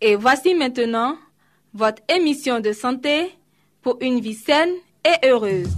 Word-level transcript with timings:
Et 0.00 0.14
voici 0.14 0.54
maintenant 0.54 1.16
votre 1.74 2.00
émission 2.08 2.60
de 2.60 2.72
santé 2.72 3.32
pour 3.82 3.98
une 4.00 4.20
vie 4.20 4.34
saine 4.34 4.70
et 5.04 5.26
heureuse. 5.26 5.68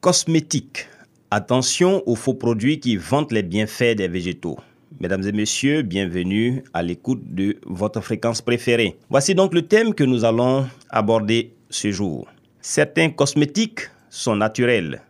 Cosmétique. 0.00 0.86
Attention 1.30 2.02
aux 2.06 2.14
faux 2.14 2.32
produits 2.32 2.80
qui 2.80 2.96
vantent 2.96 3.32
les 3.32 3.42
bienfaits 3.42 3.96
des 3.96 4.08
végétaux. 4.08 4.56
Mesdames 5.00 5.24
et 5.24 5.32
messieurs, 5.32 5.82
bienvenue 5.82 6.64
à 6.72 6.82
l'écoute 6.82 7.22
de 7.34 7.56
votre 7.66 8.00
fréquence 8.00 8.40
préférée. 8.40 8.96
Voici 9.10 9.34
donc 9.34 9.52
le 9.52 9.62
thème 9.62 9.92
que 9.94 10.04
nous 10.04 10.24
allons 10.24 10.66
aborder 10.88 11.52
ce 11.68 11.90
jour. 11.90 12.26
Certains 12.62 13.10
cosmétiques 13.10 13.90
sont 14.14 14.36
naturels, 14.36 15.02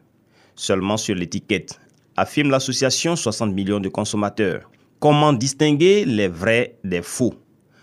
seulement 0.57 0.97
sur 0.97 1.15
l'étiquette, 1.15 1.79
affirme 2.17 2.51
l'association 2.51 3.17
60 3.17 3.53
millions 3.53 3.81
de 3.81 3.91
consommateurs. 3.91 4.71
Comment 4.99 5.35
distinguer 5.35 6.07
les 6.07 6.29
vrais 6.29 6.77
des 6.85 7.03
faux? 7.03 7.35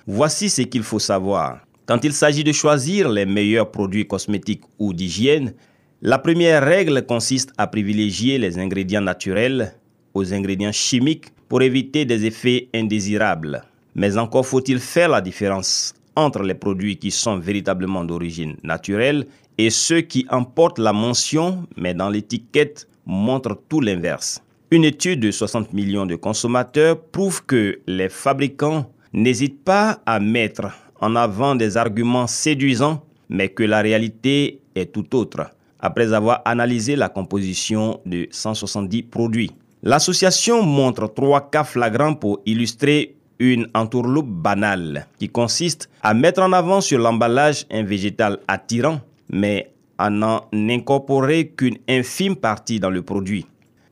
Voici 0.08 0.50
ce 0.50 0.63
qu'il 0.63 0.81
faut 0.81 0.97
savoir. 0.97 1.59
Quand 1.86 2.03
il 2.03 2.13
s'agit 2.13 2.44
de 2.44 2.52
choisir 2.52 3.08
les 3.08 3.28
meilleurs 3.28 3.69
produits 3.69 4.08
cosmétiques 4.08 4.63
ou 4.80 4.94
d'hygiène, 4.94 5.53
la 6.02 6.17
première 6.17 6.63
règle 6.63 7.05
consiste 7.05 7.53
à 7.58 7.67
privilégier 7.67 8.39
les 8.39 8.58
ingrédients 8.58 9.02
naturels 9.02 9.75
aux 10.16 10.33
ingrédients 10.33 10.72
chimiques 10.72 11.28
pour 11.47 11.61
éviter 11.61 12.03
des 12.03 12.25
effets 12.25 12.67
indésirables. 12.73 13.63
Mais 13.94 14.17
encore 14.17 14.47
faut-il 14.47 14.80
faire 14.80 15.09
la 15.09 15.22
différence 15.22 15.94
entre 16.16 16.41
les 16.41 16.56
produits 16.56 16.97
qui 16.97 17.11
sont 17.11 17.38
véritablement 17.38 18.03
d'origine 18.03 18.56
naturelle 18.63 19.28
et 19.65 19.69
ceux 19.69 20.01
qui 20.01 20.25
emportent 20.31 20.79
la 20.79 20.91
mention 20.91 21.67
mais 21.77 21.93
dans 21.93 22.09
l'étiquette 22.09 22.87
montrent 23.05 23.59
tout 23.69 23.79
l'inverse. 23.79 24.41
Une 24.72 24.83
étude 24.83 25.19
de 25.19 25.29
60 25.29 25.72
millions 25.72 26.07
de 26.07 26.16
consommateurs 26.16 26.99
prouve 26.99 27.45
que 27.45 27.79
les 27.85 28.09
fabricants 28.09 28.91
n'hésitent 29.13 29.63
pas 29.63 30.00
à 30.07 30.19
mettre 30.19 30.63
en 31.00 31.16
avant 31.16 31.53
des 31.53 31.77
arguments 31.77 32.25
séduisants 32.25 33.03
mais 33.29 33.50
que 33.50 33.61
la 33.61 33.81
réalité 33.81 34.61
est 34.73 34.91
tout 34.91 35.16
autre 35.16 35.51
après 35.79 36.11
avoir 36.11 36.41
analysé 36.45 36.95
la 36.95 37.09
composition 37.09 38.00
de 38.05 38.27
170 38.31 39.03
produits. 39.03 39.51
L'association 39.83 40.63
montre 40.63 41.07
trois 41.13 41.51
cas 41.51 41.63
flagrants 41.63 42.16
pour 42.16 42.39
illustrer 42.47 43.16
une 43.38 43.67
entourloupe 43.75 44.29
banale 44.29 45.07
qui 45.19 45.29
consiste 45.29 45.89
à 46.01 46.13
mettre 46.16 46.41
en 46.41 46.51
avant 46.51 46.81
sur 46.81 47.00
l'emballage 47.00 47.66
un 47.71 47.83
végétal 47.83 48.39
attirant, 48.47 49.01
mais 49.31 49.72
à 49.97 50.09
n'en 50.09 50.42
incorporer 50.53 51.47
qu'une 51.47 51.78
infime 51.88 52.36
partie 52.36 52.80
dans 52.80 52.90
le 52.90 53.02
produit. 53.02 53.46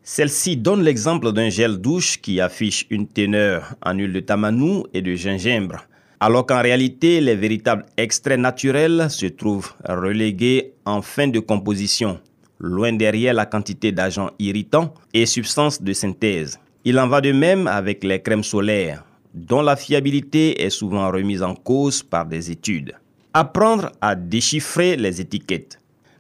Celle-ci 0.04 0.58
donne 0.58 0.84
l'exemple 0.84 1.32
d'un 1.32 1.50
gel 1.50 1.78
douche 1.78 2.20
qui 2.20 2.42
affiche 2.42 2.86
une 2.90 3.08
teneur 3.08 3.76
en 3.86 3.94
huile 3.94 4.14
de 4.14 4.20
tamanou 4.20 4.86
et 4.94 5.02
de 5.02 5.14
gingembre, 5.14 5.86
alors 6.20 6.46
qu'en 6.46 6.62
réalité, 6.62 7.22
les 7.22 7.36
véritables 7.36 7.86
extraits 7.96 8.40
naturels 8.40 9.08
se 9.10 9.28
trouvent 9.28 9.74
relégués 9.88 10.74
en 10.86 11.02
fin 11.02 11.28
de 11.28 11.40
composition, 11.40 12.20
loin 12.60 12.92
derrière 12.94 13.36
la 13.36 13.46
quantité 13.46 13.92
d'agents 13.92 14.32
irritants 14.40 14.94
et 15.14 15.26
substances 15.26 15.82
de 15.82 15.94
synthèse. 15.94 16.60
Il 16.86 17.00
en 17.00 17.08
va 17.08 17.22
de 17.22 17.32
même 17.32 17.68
avec 17.68 18.04
les 18.04 18.22
crèmes 18.22 18.44
solaires, 18.44 19.04
dont 19.34 19.62
la 19.62 19.76
fiabilité 19.76 20.64
est 20.64 20.72
souvent 20.72 21.12
remise 21.12 21.44
en 21.44 21.54
cause 21.54 22.02
par 22.02 22.26
des 22.26 22.50
études. 22.50 22.94
Apprendre 23.34 23.92
à 24.02 24.16
déchiffrer 24.16 24.96
les 24.96 25.22
étiquettes. 25.22 25.80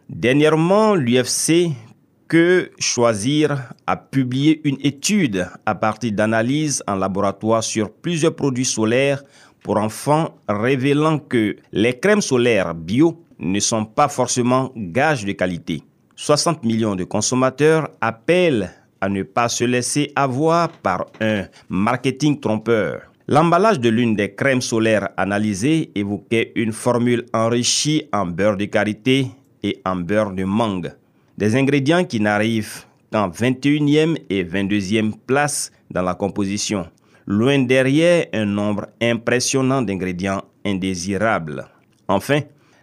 Dernièrement, 0.09 0.93
l'UFC 0.93 1.71
que 2.27 2.69
choisir 2.77 3.73
a 3.87 3.97
publié 3.97 4.61
une 4.63 4.77
étude 4.81 5.47
à 5.65 5.73
partir 5.73 6.11
d'analyses 6.11 6.83
en 6.87 6.95
laboratoire 6.95 7.63
sur 7.63 7.91
plusieurs 7.91 8.35
produits 8.35 8.63
solaires 8.63 9.23
pour 9.63 9.77
enfants 9.77 10.35
révélant 10.47 11.17
que 11.17 11.55
les 11.71 11.99
crèmes 11.99 12.21
solaires 12.21 12.75
bio 12.75 13.23
ne 13.39 13.59
sont 13.59 13.85
pas 13.85 14.07
forcément 14.07 14.71
gages 14.75 15.25
de 15.25 15.31
qualité. 15.31 15.81
60 16.15 16.63
millions 16.63 16.95
de 16.95 17.05
consommateurs 17.05 17.89
appellent 18.01 18.69
à 19.01 19.09
ne 19.09 19.23
pas 19.23 19.49
se 19.49 19.63
laisser 19.63 20.11
avoir 20.15 20.69
par 20.69 21.07
un 21.21 21.45
marketing 21.69 22.39
trompeur. 22.39 23.08
L'emballage 23.31 23.79
de 23.79 23.89
l'une 23.89 24.15
des 24.15 24.33
crèmes 24.33 24.59
solaires 24.59 25.09
analysées 25.15 25.91
évoquait 25.93 26.51
une 26.55 26.71
formule 26.71 27.27
enrichie 27.31 28.05
en 28.11 28.25
beurre 28.25 28.57
de 28.57 28.65
karité 28.65 29.27
et 29.61 29.79
en 29.85 29.97
beurre 29.97 30.31
de 30.31 30.45
mangue. 30.45 30.91
Des 31.37 31.55
ingrédients 31.55 32.03
qui 32.05 32.19
n'arrivent 32.19 32.85
qu'en 33.11 33.29
21e 33.29 34.17
et 34.31 34.43
22e 34.43 35.11
place 35.27 35.71
dans 35.91 36.01
la 36.01 36.15
composition, 36.15 36.87
loin 37.27 37.59
derrière 37.59 38.25
un 38.33 38.45
nombre 38.45 38.87
impressionnant 38.99 39.83
d'ingrédients 39.83 40.41
indésirables. 40.65 41.67
Enfin, 42.07 42.39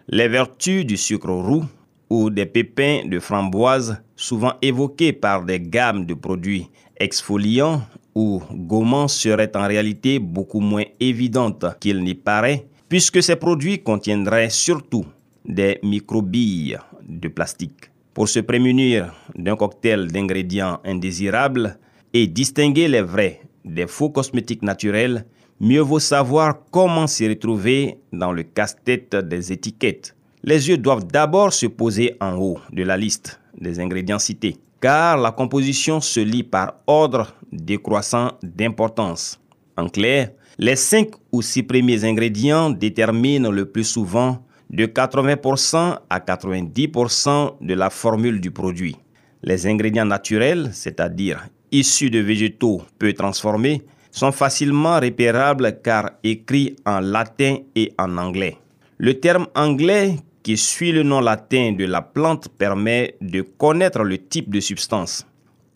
les 0.07 0.29
vertus 0.29 0.85
du 0.85 0.95
sucre 0.95 1.29
roux 1.29 1.65
ou 2.09 2.29
des 2.29 2.45
pépins 2.45 3.01
de 3.05 3.19
framboise, 3.19 4.01
souvent 4.15 4.53
évoqués 4.61 5.11
par 5.11 5.43
des 5.43 5.59
gammes 5.59 6.05
de 6.05 6.13
produits 6.13 6.69
exfoliants 6.95 7.81
ou 8.17 8.41
gommants, 8.51 9.07
seraient 9.07 9.55
en 9.55 9.67
réalité 9.67 10.17
beaucoup 10.17 10.59
moins 10.59 10.85
évidentes 10.99 11.65
qu'il 11.79 12.03
n'y 12.03 12.15
paraît, 12.15 12.65
puisque 12.89 13.21
ces 13.21 13.35
produits 13.35 13.83
contiendraient 13.83 14.49
surtout 14.49 15.05
des 15.45 15.77
microbilles 15.83 16.79
de 17.07 17.27
plastique. 17.27 17.91
Pour 18.15 18.27
se 18.27 18.39
prémunir 18.39 19.13
d'un 19.35 19.55
cocktail 19.55 20.07
d'ingrédients 20.07 20.79
indésirables 20.83 21.77
et 22.11 22.25
distinguer 22.25 22.87
les 22.87 23.03
vrais 23.03 23.41
des 23.63 23.85
faux 23.85 24.09
cosmétiques 24.09 24.63
naturels, 24.63 25.25
mieux 25.59 25.81
vaut 25.81 25.99
savoir 25.99 26.55
comment 26.71 27.05
s'y 27.05 27.29
retrouver 27.29 27.99
dans 28.11 28.31
le 28.31 28.41
casse-tête 28.41 29.15
des 29.15 29.51
étiquettes. 29.51 30.15
Les 30.43 30.69
yeux 30.69 30.79
doivent 30.79 31.05
d'abord 31.05 31.53
se 31.53 31.67
poser 31.67 32.15
en 32.19 32.35
haut 32.37 32.57
de 32.73 32.81
la 32.81 32.97
liste 32.97 33.39
des 33.61 33.79
ingrédients 33.79 34.17
cités, 34.17 34.57
car 34.81 35.17
la 35.17 35.31
composition 35.31 36.01
se 36.01 36.19
lit 36.19 36.43
par 36.43 36.75
ordre 36.87 37.35
décroissant 37.51 38.31
d'importance. 38.43 39.39
En 39.77 39.89
clair, 39.89 40.31
les 40.57 40.75
5 40.75 41.09
ou 41.31 41.41
6 41.41 41.63
premiers 41.63 42.03
ingrédients 42.03 42.69
déterminent 42.69 43.51
le 43.51 43.65
plus 43.65 43.83
souvent 43.83 44.43
de 44.69 44.85
80% 44.85 45.99
à 46.09 46.19
90% 46.19 47.57
de 47.61 47.73
la 47.73 47.89
formule 47.89 48.41
du 48.41 48.51
produit. 48.51 48.97
Les 49.43 49.67
ingrédients 49.67 50.05
naturels, 50.05 50.71
c'est-à-dire 50.73 51.47
issus 51.71 52.09
de 52.09 52.19
végétaux 52.19 52.81
peu 52.97 53.13
transformés, 53.13 53.83
sont 54.11 54.31
facilement 54.31 54.99
repérables 54.99 55.79
car 55.83 56.11
écrits 56.23 56.75
en 56.85 56.99
latin 56.99 57.57
et 57.75 57.93
en 57.99 58.17
anglais. 58.17 58.57
Le 58.97 59.19
terme 59.19 59.47
anglais 59.53 60.15
qui 60.41 60.57
suit 60.57 60.91
le 60.91 61.03
nom 61.03 61.19
latin 61.19 61.73
de 61.73 61.85
la 61.85 62.01
plante 62.01 62.49
permet 62.49 63.15
de 63.21 63.41
connaître 63.41 64.03
le 64.03 64.17
type 64.17 64.49
de 64.49 64.59
substance. 64.59 65.27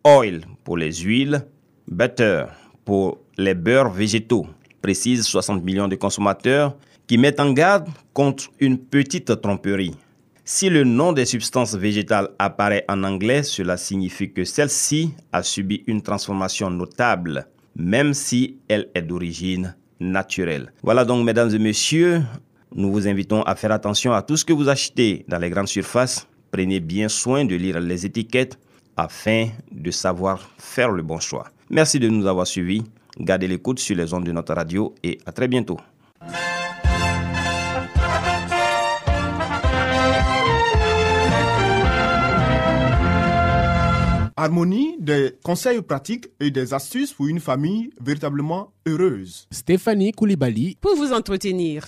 Oil 0.03 0.41
pour 0.63 0.77
les 0.77 0.93
huiles, 0.93 1.45
butter 1.91 2.45
pour 2.85 3.19
les 3.37 3.53
beurres 3.53 3.91
végétaux, 3.91 4.47
précise 4.81 5.23
60 5.23 5.63
millions 5.63 5.87
de 5.87 5.95
consommateurs 5.95 6.75
qui 7.05 7.17
mettent 7.17 7.39
en 7.39 7.51
garde 7.51 7.89
contre 8.13 8.45
une 8.59 8.77
petite 8.77 9.39
tromperie. 9.41 9.95
Si 10.43 10.69
le 10.69 10.83
nom 10.83 11.13
des 11.13 11.25
substances 11.25 11.75
végétales 11.75 12.29
apparaît 12.39 12.85
en 12.89 13.03
anglais, 13.03 13.43
cela 13.43 13.77
signifie 13.77 14.31
que 14.31 14.43
celle-ci 14.43 15.13
a 15.31 15.43
subi 15.43 15.83
une 15.85 16.01
transformation 16.01 16.69
notable. 16.69 17.45
même 17.75 18.13
si 18.13 18.57
elle 18.67 18.89
est 18.93 19.01
d'origine 19.01 19.75
naturelle. 19.99 20.73
Voilà 20.83 21.05
donc, 21.05 21.25
mesdames 21.25 21.53
et 21.53 21.59
messieurs, 21.59 22.21
nous 22.75 22.91
vous 22.91 23.07
invitons 23.07 23.43
à 23.43 23.55
faire 23.55 23.71
attention 23.71 24.13
à 24.13 24.21
tout 24.21 24.37
ce 24.37 24.45
que 24.45 24.53
vous 24.53 24.69
achetez 24.69 25.25
dans 25.27 25.37
les 25.37 25.49
grandes 25.49 25.67
surfaces. 25.67 26.27
Prenez 26.51 26.79
bien 26.79 27.07
soin 27.07 27.45
de 27.45 27.55
lire 27.55 27.79
les 27.79 28.05
étiquettes 28.05 28.59
afin 28.97 29.47
de 29.71 29.91
savoir 29.91 30.51
faire 30.57 30.91
le 30.91 31.01
bon 31.01 31.19
choix. 31.19 31.45
Merci 31.73 31.99
de 31.99 32.09
nous 32.09 32.27
avoir 32.27 32.45
suivis. 32.45 32.83
Gardez 33.17 33.47
l'écoute 33.47 33.79
sur 33.79 33.95
les 33.95 34.13
ondes 34.13 34.25
de 34.25 34.33
notre 34.33 34.53
radio 34.53 34.93
et 35.03 35.19
à 35.25 35.31
très 35.31 35.47
bientôt. 35.47 35.77
Harmonie, 44.35 44.97
des 44.99 45.37
conseils 45.43 45.81
pratiques 45.81 46.27
et 46.41 46.51
des 46.51 46.73
astuces 46.73 47.13
pour 47.13 47.27
une 47.27 47.39
famille 47.39 47.91
véritablement 48.01 48.73
heureuse. 48.85 49.47
Stéphanie 49.51 50.11
Koulibaly 50.11 50.77
pour 50.81 50.97
vous 50.97 51.13
entretenir. 51.13 51.85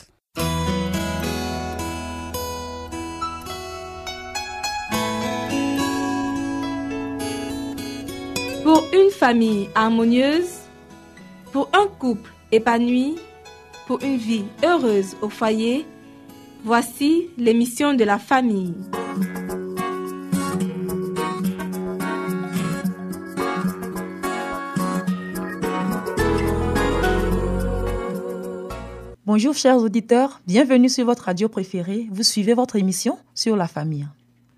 Pour 8.74 8.88
une 8.92 9.12
famille 9.12 9.70
harmonieuse, 9.76 10.62
pour 11.52 11.70
un 11.74 11.86
couple 11.86 12.32
épanoui, 12.52 13.18
pour 13.86 14.02
une 14.02 14.18
vie 14.18 14.46
heureuse 14.64 15.16
au 15.22 15.30
foyer, 15.30 15.86
voici 16.64 17.30
l'émission 17.38 17.94
de 17.94 18.04
la 18.04 18.18
famille. 18.18 18.74
Bonjour 29.28 29.54
chers 29.54 29.78
auditeurs, 29.78 30.42
bienvenue 30.48 30.90
sur 30.90 31.06
votre 31.06 31.26
radio 31.26 31.48
préférée. 31.48 32.08
Vous 32.10 32.24
suivez 32.24 32.56
votre 32.56 32.76
émission 32.76 33.20
sur 33.36 33.56
la 33.56 33.68
famille. 33.68 34.08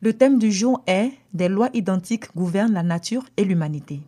Le 0.05 0.13
thème 0.13 0.37
du 0.37 0.51
jour 0.51 0.83
est 0.85 1.13
Des 1.33 1.49
lois 1.49 1.71
identiques 1.73 2.31
gouvernent 2.35 2.73
la 2.73 2.83
nature 2.83 3.25
et 3.37 3.43
l'humanité. 3.43 4.01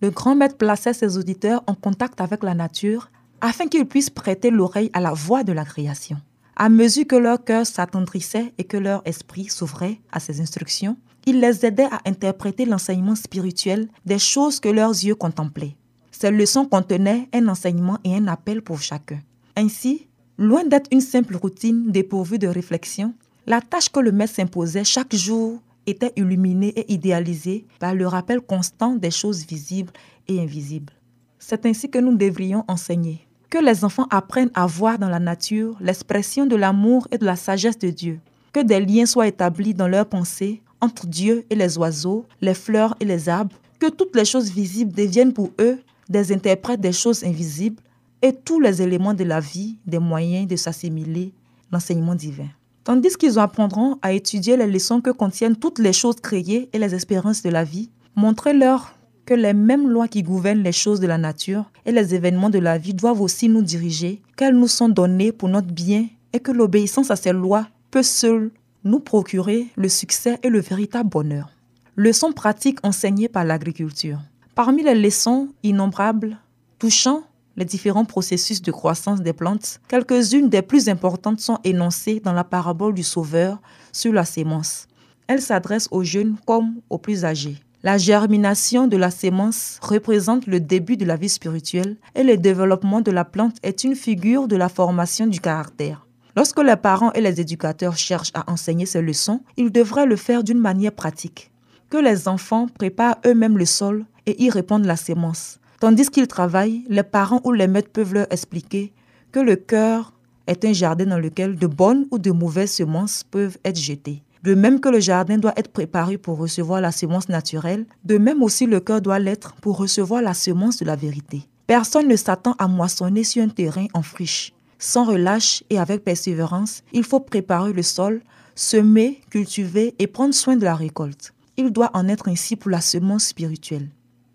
Le 0.00 0.08
grand 0.08 0.34
maître 0.34 0.56
plaçait 0.56 0.94
ses 0.94 1.18
auditeurs 1.18 1.62
en 1.66 1.74
contact 1.74 2.22
avec 2.22 2.42
la 2.42 2.54
nature 2.54 3.10
afin 3.42 3.66
qu'ils 3.66 3.84
puissent 3.84 4.08
prêter 4.08 4.48
l'oreille 4.50 4.88
à 4.94 5.00
la 5.02 5.12
voix 5.12 5.44
de 5.44 5.52
la 5.52 5.66
création. 5.66 6.16
À 6.56 6.70
mesure 6.70 7.06
que 7.06 7.16
leur 7.16 7.44
cœur 7.44 7.66
s'attendrissait 7.66 8.54
et 8.56 8.64
que 8.64 8.78
leur 8.78 9.02
esprit 9.04 9.50
s'ouvrait 9.50 10.00
à 10.10 10.20
ses 10.20 10.40
instructions, 10.40 10.96
il 11.26 11.38
les 11.38 11.66
aidait 11.66 11.90
à 11.92 12.00
interpréter 12.06 12.64
l'enseignement 12.64 13.14
spirituel 13.14 13.88
des 14.06 14.18
choses 14.18 14.58
que 14.58 14.70
leurs 14.70 14.92
yeux 15.04 15.16
contemplaient. 15.16 15.76
Ces 16.12 16.30
leçons 16.30 16.64
contenaient 16.64 17.28
un 17.34 17.46
enseignement 17.48 17.98
et 18.04 18.16
un 18.16 18.26
appel 18.26 18.62
pour 18.62 18.80
chacun. 18.80 19.20
Ainsi, 19.54 20.08
loin 20.38 20.64
d'être 20.64 20.88
une 20.90 21.02
simple 21.02 21.36
routine 21.36 21.92
dépourvue 21.92 22.38
de 22.38 22.48
réflexion, 22.48 23.12
la 23.46 23.60
tâche 23.60 23.88
que 23.88 24.00
le 24.00 24.10
maître 24.10 24.34
s'imposait 24.34 24.84
chaque 24.84 25.14
jour 25.14 25.60
était 25.86 26.12
illuminée 26.16 26.72
et 26.76 26.92
idéalisée 26.92 27.64
par 27.78 27.94
le 27.94 28.06
rappel 28.06 28.40
constant 28.40 28.96
des 28.96 29.12
choses 29.12 29.46
visibles 29.46 29.92
et 30.26 30.40
invisibles. 30.40 30.92
C'est 31.38 31.64
ainsi 31.64 31.88
que 31.88 31.98
nous 31.98 32.16
devrions 32.16 32.64
enseigner. 32.66 33.26
Que 33.48 33.64
les 33.64 33.84
enfants 33.84 34.08
apprennent 34.10 34.50
à 34.54 34.66
voir 34.66 34.98
dans 34.98 35.08
la 35.08 35.20
nature 35.20 35.76
l'expression 35.80 36.46
de 36.46 36.56
l'amour 36.56 37.06
et 37.12 37.18
de 37.18 37.24
la 37.24 37.36
sagesse 37.36 37.78
de 37.78 37.90
Dieu. 37.90 38.18
Que 38.52 38.64
des 38.64 38.80
liens 38.80 39.06
soient 39.06 39.28
établis 39.28 39.74
dans 39.74 39.86
leurs 39.86 40.06
pensées 40.06 40.60
entre 40.80 41.06
Dieu 41.06 41.46
et 41.48 41.54
les 41.54 41.78
oiseaux, 41.78 42.26
les 42.40 42.54
fleurs 42.54 42.96
et 42.98 43.04
les 43.04 43.28
arbres. 43.28 43.54
Que 43.78 43.88
toutes 43.88 44.16
les 44.16 44.24
choses 44.24 44.50
visibles 44.50 44.92
deviennent 44.92 45.32
pour 45.32 45.52
eux 45.60 45.78
des 46.08 46.32
interprètes 46.32 46.80
des 46.80 46.92
choses 46.92 47.22
invisibles 47.22 47.82
et 48.22 48.32
tous 48.32 48.58
les 48.58 48.82
éléments 48.82 49.14
de 49.14 49.24
la 49.24 49.38
vie 49.38 49.76
des 49.86 50.00
moyens 50.00 50.48
de 50.48 50.56
s'assimiler 50.56 51.32
l'enseignement 51.70 52.16
divin. 52.16 52.48
Tandis 52.86 53.16
qu'ils 53.16 53.40
apprendront 53.40 53.98
à 54.00 54.12
étudier 54.12 54.56
les 54.56 54.68
leçons 54.68 55.00
que 55.00 55.10
contiennent 55.10 55.56
toutes 55.56 55.80
les 55.80 55.92
choses 55.92 56.20
créées 56.22 56.68
et 56.72 56.78
les 56.78 56.94
espérances 56.94 57.42
de 57.42 57.50
la 57.50 57.64
vie, 57.64 57.90
montrez-leur 58.14 58.94
que 59.24 59.34
les 59.34 59.54
mêmes 59.54 59.88
lois 59.88 60.06
qui 60.06 60.22
gouvernent 60.22 60.62
les 60.62 60.70
choses 60.70 61.00
de 61.00 61.08
la 61.08 61.18
nature 61.18 61.64
et 61.84 61.90
les 61.90 62.14
événements 62.14 62.48
de 62.48 62.60
la 62.60 62.78
vie 62.78 62.94
doivent 62.94 63.20
aussi 63.20 63.48
nous 63.48 63.62
diriger, 63.62 64.22
qu'elles 64.36 64.54
nous 64.54 64.68
sont 64.68 64.88
données 64.88 65.32
pour 65.32 65.48
notre 65.48 65.72
bien 65.72 66.06
et 66.32 66.38
que 66.38 66.52
l'obéissance 66.52 67.10
à 67.10 67.16
ces 67.16 67.32
lois 67.32 67.66
peut 67.90 68.04
seule 68.04 68.52
nous 68.84 69.00
procurer 69.00 69.66
le 69.74 69.88
succès 69.88 70.38
et 70.44 70.48
le 70.48 70.60
véritable 70.60 71.10
bonheur. 71.10 71.50
Leçons 71.96 72.30
pratiques 72.30 72.78
enseignées 72.84 73.28
par 73.28 73.44
l'agriculture. 73.44 74.20
Parmi 74.54 74.84
les 74.84 74.94
leçons 74.94 75.48
innombrables 75.64 76.38
touchant 76.78 77.24
les 77.56 77.64
différents 77.64 78.04
processus 78.04 78.60
de 78.62 78.70
croissance 78.70 79.22
des 79.22 79.32
plantes, 79.32 79.80
quelques-unes 79.88 80.48
des 80.48 80.62
plus 80.62 80.88
importantes 80.88 81.40
sont 81.40 81.58
énoncées 81.64 82.20
dans 82.22 82.32
la 82.32 82.44
parabole 82.44 82.94
du 82.94 83.02
Sauveur 83.02 83.58
sur 83.92 84.12
la 84.12 84.24
sémence. 84.24 84.86
Elle 85.26 85.42
s'adresse 85.42 85.88
aux 85.90 86.04
jeunes 86.04 86.36
comme 86.46 86.76
aux 86.90 86.98
plus 86.98 87.24
âgés. 87.24 87.56
La 87.82 87.98
germination 87.98 88.86
de 88.86 88.96
la 88.96 89.10
sémence 89.10 89.78
représente 89.82 90.46
le 90.46 90.60
début 90.60 90.96
de 90.96 91.04
la 91.04 91.16
vie 91.16 91.28
spirituelle 91.28 91.96
et 92.14 92.24
le 92.24 92.36
développement 92.36 93.00
de 93.00 93.10
la 93.10 93.24
plante 93.24 93.56
est 93.62 93.84
une 93.84 93.94
figure 93.94 94.48
de 94.48 94.56
la 94.56 94.68
formation 94.68 95.26
du 95.26 95.40
caractère. 95.40 96.06
Lorsque 96.36 96.62
les 96.62 96.76
parents 96.76 97.12
et 97.12 97.20
les 97.20 97.40
éducateurs 97.40 97.96
cherchent 97.96 98.32
à 98.34 98.50
enseigner 98.50 98.86
ces 98.86 99.00
leçons, 99.00 99.40
ils 99.56 99.72
devraient 99.72 100.06
le 100.06 100.16
faire 100.16 100.44
d'une 100.44 100.58
manière 100.58 100.92
pratique. 100.92 101.50
Que 101.88 101.96
les 101.96 102.28
enfants 102.28 102.66
préparent 102.66 103.16
eux-mêmes 103.24 103.56
le 103.56 103.64
sol 103.64 104.04
et 104.26 104.42
y 104.42 104.50
répandent 104.50 104.84
la 104.84 104.96
sémence. 104.96 105.60
Tandis 105.78 106.08
qu'ils 106.08 106.26
travaillent, 106.26 106.84
les 106.88 107.02
parents 107.02 107.40
ou 107.44 107.52
les 107.52 107.68
maîtres 107.68 107.90
peuvent 107.90 108.14
leur 108.14 108.26
expliquer 108.32 108.92
que 109.30 109.40
le 109.40 109.56
cœur 109.56 110.14
est 110.46 110.64
un 110.64 110.72
jardin 110.72 111.06
dans 111.06 111.18
lequel 111.18 111.56
de 111.56 111.66
bonnes 111.66 112.06
ou 112.10 112.18
de 112.18 112.30
mauvaises 112.30 112.72
semences 112.72 113.24
peuvent 113.24 113.58
être 113.64 113.78
jetées. 113.78 114.22
De 114.42 114.54
même 114.54 114.80
que 114.80 114.88
le 114.88 115.00
jardin 115.00 115.38
doit 115.38 115.52
être 115.56 115.72
préparé 115.72 116.16
pour 116.18 116.38
recevoir 116.38 116.80
la 116.80 116.92
semence 116.92 117.28
naturelle, 117.28 117.84
de 118.04 118.16
même 118.16 118.42
aussi 118.42 118.64
le 118.64 118.80
cœur 118.80 119.02
doit 119.02 119.18
l'être 119.18 119.54
pour 119.56 119.76
recevoir 119.76 120.22
la 120.22 120.34
semence 120.34 120.78
de 120.78 120.84
la 120.84 120.96
vérité. 120.96 121.42
Personne 121.66 122.08
ne 122.08 122.16
s'attend 122.16 122.54
à 122.58 122.68
moissonner 122.68 123.24
sur 123.24 123.42
un 123.42 123.48
terrain 123.48 123.86
en 123.92 124.02
friche. 124.02 124.54
Sans 124.78 125.04
relâche 125.04 125.64
et 125.68 125.78
avec 125.78 126.04
persévérance, 126.04 126.82
il 126.92 127.02
faut 127.02 127.20
préparer 127.20 127.72
le 127.72 127.82
sol, 127.82 128.22
semer, 128.54 129.20
cultiver 129.30 129.94
et 129.98 130.06
prendre 130.06 130.34
soin 130.34 130.56
de 130.56 130.64
la 130.64 130.76
récolte. 130.76 131.32
Il 131.56 131.70
doit 131.70 131.90
en 131.94 132.08
être 132.08 132.28
ainsi 132.28 132.56
pour 132.56 132.70
la 132.70 132.80
semence 132.80 133.24
spirituelle 133.24 133.88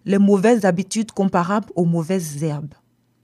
les 0.05 0.17
mauvaises 0.17 0.65
habitudes 0.65 1.12
comparables 1.12 1.72
aux 1.75 1.86
mauvaises 1.86 2.43
herbes. 2.43 2.74